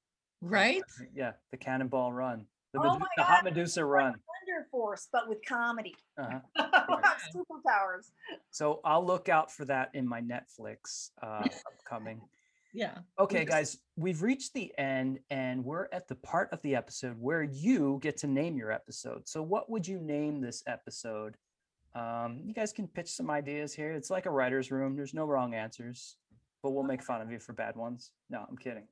[0.44, 0.82] Right?
[1.14, 2.46] Yeah, the Cannonball Run.
[2.72, 4.12] The, Oh my the Hot Medusa Run.
[4.12, 5.94] Thunder Force, but with comedy.
[6.18, 6.40] Uh-huh.
[7.34, 8.10] Superpowers.
[8.50, 12.20] So I'll look out for that in my Netflix uh, upcoming.
[12.74, 12.98] Yeah.
[13.18, 17.44] Okay, guys, we've reached the end and we're at the part of the episode where
[17.44, 19.28] you get to name your episode.
[19.28, 21.36] So, what would you name this episode?
[21.94, 23.92] Um, you guys can pitch some ideas here.
[23.92, 26.16] It's like a writer's room, there's no wrong answers,
[26.64, 28.10] but we'll make fun of you for bad ones.
[28.28, 28.88] No, I'm kidding.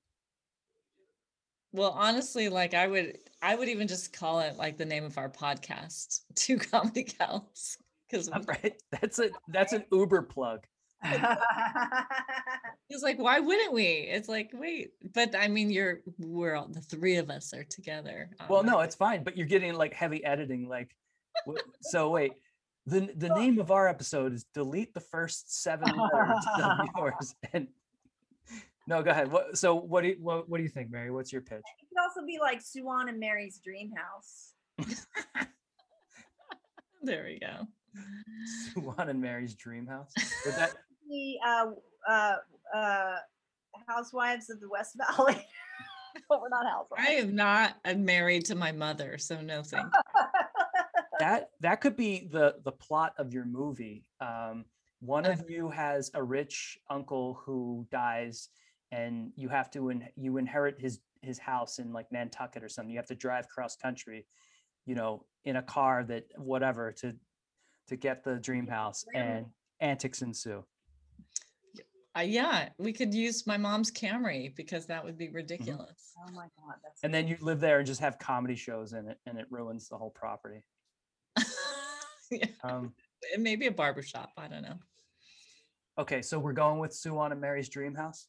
[1.73, 5.16] Well, honestly, like I would, I would even just call it like the name of
[5.18, 7.79] our podcast, Two Comedy Gals,
[8.11, 10.66] because right, that's a that's an Uber plug.
[11.05, 13.85] it's like, why wouldn't we?
[13.85, 18.31] It's like, wait, but I mean, you're we're all the three of us are together.
[18.49, 20.68] Well, no, it's fine, but you're getting like heavy editing.
[20.68, 20.95] Like,
[21.81, 22.35] so wait,
[22.87, 27.35] the the name of our episode is delete the first seven letters of yours.
[27.53, 27.68] And
[28.93, 29.32] no, go ahead.
[29.32, 29.57] What?
[29.57, 31.11] So what do you what, what do you think, Mary?
[31.11, 31.62] What's your pitch?
[31.80, 34.53] It could also be like Suwan and Mary's dream house.
[37.03, 37.66] there we go.
[38.74, 40.12] Sue Ann and Mary's dream house.
[40.47, 40.74] Would that
[41.09, 41.66] The uh,
[42.09, 42.36] uh,
[42.74, 43.16] uh,
[43.88, 45.47] Housewives of the West Valley.
[46.28, 47.03] but we're not housewives.
[47.09, 49.86] I am not I'm married to my mother, so no thank
[51.18, 54.05] that that could be the the plot of your movie.
[54.20, 54.66] Um,
[55.01, 58.49] one of you has a rich uncle who dies,
[58.93, 62.90] and you have to in, you inherit his his house in like Nantucket or something.
[62.90, 64.26] You have to drive cross country,
[64.86, 67.14] you know, in a car that whatever to
[67.88, 69.47] to get the dream house, and
[69.80, 70.64] antics ensue.
[72.16, 76.12] Uh, yeah, we could use my mom's Camry because that would be ridiculous.
[76.18, 79.09] oh my god, that's And then you live there and just have comedy shows in
[79.09, 80.62] it, and it ruins the whole property.
[82.30, 82.93] yeah, Um,
[83.32, 84.30] it may be a barbershop.
[84.36, 84.78] I don't know.
[85.99, 88.28] okay, so we're going with Sue Ann and Mary's dream house.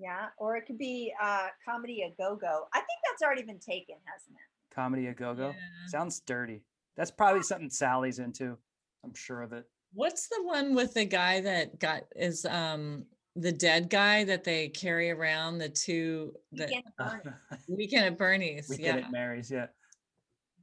[0.00, 2.66] Yeah, or it could be uh, comedy a go go.
[2.72, 4.74] I think that's already been taken, hasn't it?
[4.74, 5.48] Comedy a go go.
[5.48, 5.88] Yeah.
[5.88, 6.62] Sounds dirty.
[6.96, 8.56] That's probably something Sally's into.
[9.04, 9.66] I'm sure of it.
[9.94, 14.68] What's the one with the guy that got is um the dead guy that they
[14.68, 17.36] carry around the two the Weekend at Bernie.
[17.68, 18.68] weekend at Bernie's?
[18.68, 19.06] Weekend yeah.
[19.06, 19.66] at Mary's, yeah.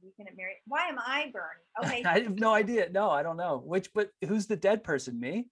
[0.02, 0.52] Weekend at Mary.
[0.66, 1.62] Why am I Bernie?
[1.84, 2.04] Okay.
[2.04, 2.88] I have no idea.
[2.90, 3.62] No, I don't know.
[3.64, 5.20] Which, but who's the dead person?
[5.20, 5.46] Me?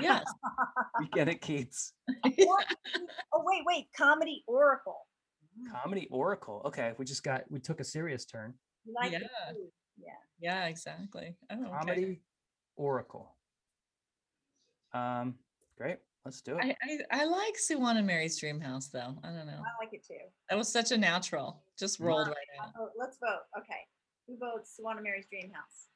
[0.00, 0.24] Yes.
[1.00, 1.92] Weekend at Keats.
[2.24, 2.32] Or-
[3.34, 3.86] oh wait, wait.
[3.96, 4.98] Comedy Oracle.
[5.58, 6.62] Mm, Comedy Oracle.
[6.66, 8.54] Okay, we just got we took a serious turn.
[8.94, 9.18] Like Yeah.
[9.98, 10.12] Yeah.
[10.38, 11.36] yeah, exactly.
[11.50, 11.70] Oh, okay.
[11.70, 12.20] Comedy
[12.76, 13.34] Oracle.
[14.92, 15.34] Um,
[15.78, 15.98] great.
[16.24, 16.64] Let's do it.
[16.64, 16.76] I,
[17.12, 19.14] I I like Sue Ann and Mary's Dream House though.
[19.22, 19.52] I don't know.
[19.60, 20.16] I like it too.
[20.50, 21.62] That was such a natural.
[21.78, 22.72] Just rolled right out.
[22.78, 23.42] Oh, let's vote.
[23.58, 23.78] Okay.
[24.26, 25.86] Who votes Swan Mary's Dream House?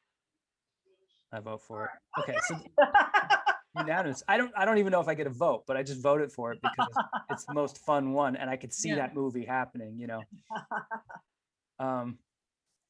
[1.33, 2.21] I vote for it.
[2.21, 2.57] Okay, so
[3.75, 4.23] unanimous.
[4.29, 6.33] I don't I don't even know if I get a vote, but I just voted
[6.33, 6.87] for it because
[7.31, 8.97] it's the most fun one and I could see Yeah.
[8.97, 10.23] that movie happening, you know.
[11.79, 12.19] Um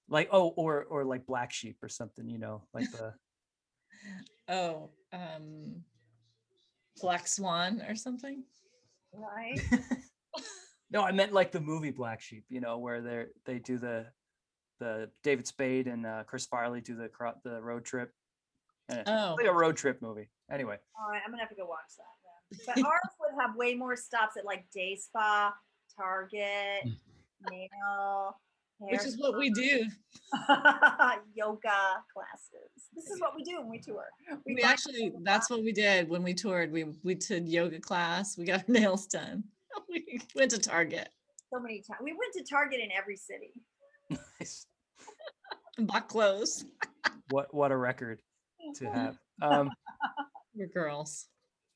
[0.09, 3.15] like oh or or like Black Sheep or something, you know, like the
[4.49, 5.85] Oh, um
[7.01, 8.45] Black Swan or something.
[9.15, 9.61] right?
[10.93, 14.07] No, I meant like the movie Black Sheep, you know, where they're they do the
[14.81, 17.09] the David Spade and uh, Chris Farley do the
[17.45, 18.11] the road trip.
[18.89, 20.31] And it's Oh, like a road trip movie.
[20.51, 22.67] Anyway, All right, I'm gonna have to go watch that.
[22.67, 22.75] Then.
[22.75, 25.55] But ours would have way more stops at like Day Spa,
[25.97, 26.91] Target,
[27.51, 28.37] nail,
[28.81, 29.85] hair which is what we do.
[31.35, 32.89] yoga classes.
[32.95, 34.07] This is what we do when we tour.
[34.45, 36.73] We buy actually that's what we did when we toured.
[36.73, 38.37] We we did yoga class.
[38.37, 39.45] We got our nails done.
[39.89, 41.11] We went to Target
[41.53, 42.01] so many times.
[42.03, 43.53] We went to Target in every city.
[44.11, 44.67] nice.
[45.79, 46.65] bought clothes.
[47.31, 48.21] what what a record
[48.77, 49.19] to have.
[49.43, 49.71] Um,
[50.55, 51.27] We're girls.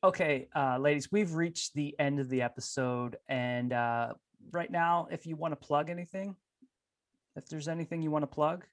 [0.03, 4.15] okay, uh, ladies, we've reached the end of the episode, and uh,
[4.53, 6.37] right now, if you want to plug anything,
[7.37, 8.65] if there's anything you want to plug,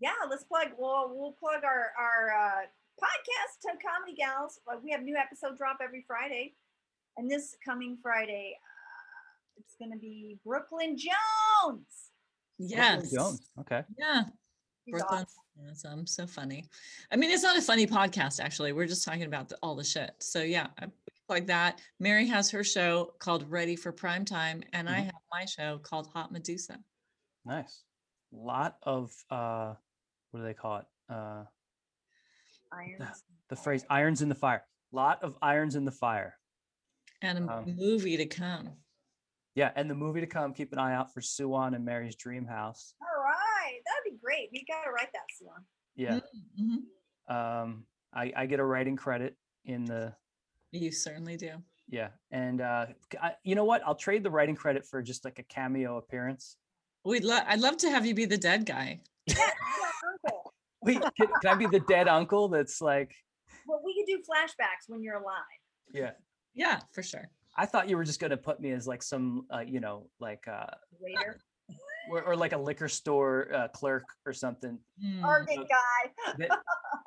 [0.00, 0.68] Yeah, let's plug.
[0.78, 2.62] We'll we'll plug our our uh,
[3.00, 4.60] podcast, Ten Comedy Gals.
[4.82, 6.54] We have new episode drop every Friday,
[7.16, 12.10] and this coming Friday, uh, it's gonna be Brooklyn Jones.
[12.58, 13.10] Brooklyn Yes.
[13.12, 13.50] Jones.
[13.60, 13.82] Okay.
[14.84, 15.04] She's Yeah.
[15.04, 15.26] awesome.
[15.56, 15.68] Brooklyn.
[15.68, 16.68] Yes, I'm so funny.
[17.12, 18.72] I mean, it's not a funny podcast, actually.
[18.72, 20.10] We're just talking about the, all the shit.
[20.20, 20.66] So yeah,
[21.28, 21.80] like that.
[22.00, 25.04] Mary has her show called Ready for Prime Time, and I Mhm.
[25.06, 26.82] have my show called Hot Medusa.
[27.44, 27.84] Nice.
[28.32, 29.74] Lot of uh,
[30.32, 30.86] what do they call it?
[31.08, 31.44] Uh,
[32.72, 33.22] Irons.
[33.48, 36.36] the phrase "irons in the fire." Lot of irons in the fire.
[37.22, 38.76] And a Um, movie to come.
[39.54, 40.52] Yeah, and the movie to come.
[40.52, 42.94] Keep an eye out for Sue Ann and Mary's Dream House.
[43.00, 44.48] All right, that'd be great.
[44.52, 45.64] We gotta write that song.
[45.96, 46.20] Yeah.
[46.60, 46.84] Mhm.
[47.62, 50.14] Um, I, I get a writing credit in the
[50.72, 51.50] You certainly do.
[51.88, 53.82] yeah, and uh, c- I, you know what?
[53.86, 56.56] I'll trade the writing credit for just like a cameo appearance.
[57.04, 59.00] We'd lo- I'd love to have you be the dead guy.
[59.26, 59.50] Yeah, yeah,
[60.12, 60.52] uncle.
[60.82, 62.48] Wait, can, can I be the dead uncle?
[62.48, 63.14] That's like,
[63.66, 65.42] Well, we could do flashbacks when you're alive.
[65.92, 66.12] yeah.
[66.56, 67.28] Yeah, for sure.
[67.56, 70.46] I thought you were just gonna put me as like some, uh, you know, like
[70.46, 70.66] uh,
[71.00, 71.40] Later,
[72.10, 75.20] or, or like a liquor store uh, clerk or something Hmm.
[75.22, 76.34] target guy.
[76.38, 76.50] that,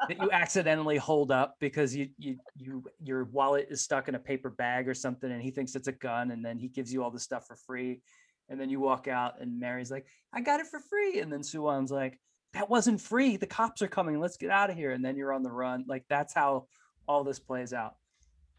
[0.09, 4.19] that you accidentally hold up because you you you your wallet is stuck in a
[4.19, 7.03] paper bag or something, and he thinks it's a gun, and then he gives you
[7.03, 8.01] all the stuff for free,
[8.49, 11.43] and then you walk out, and Mary's like, "I got it for free," and then
[11.43, 12.19] Sue Ann's like,
[12.53, 13.37] "That wasn't free.
[13.37, 14.19] The cops are coming.
[14.19, 15.85] Let's get out of here." And then you're on the run.
[15.87, 16.67] Like that's how
[17.07, 17.95] all this plays out.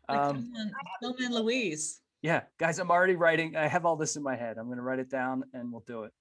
[0.08, 0.72] Like, Um, come on,
[1.02, 2.00] Thelma and Louise.
[2.22, 3.56] yeah, guys, I'm already writing.
[3.56, 4.56] I have all this in my head.
[4.58, 6.12] I'm going to write it down and we'll do it.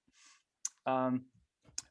[0.86, 1.24] Um,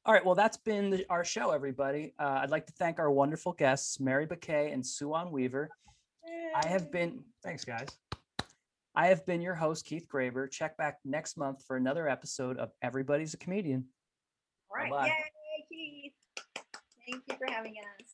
[0.06, 0.26] all right.
[0.26, 2.14] Well, that's been the, our show, everybody.
[2.18, 5.70] Uh, I'd like to thank our wonderful guests, Mary Baquet and Sue Ann Weaver.
[6.56, 7.90] I have been, thanks, guys.
[8.96, 10.50] I have been your host, Keith Graber.
[10.50, 13.86] Check back next month for another episode of Everybody's a Comedian.
[14.72, 15.08] All right, Bye-bye.
[15.08, 16.14] yay, Keith.
[17.06, 18.07] Thank you for having us.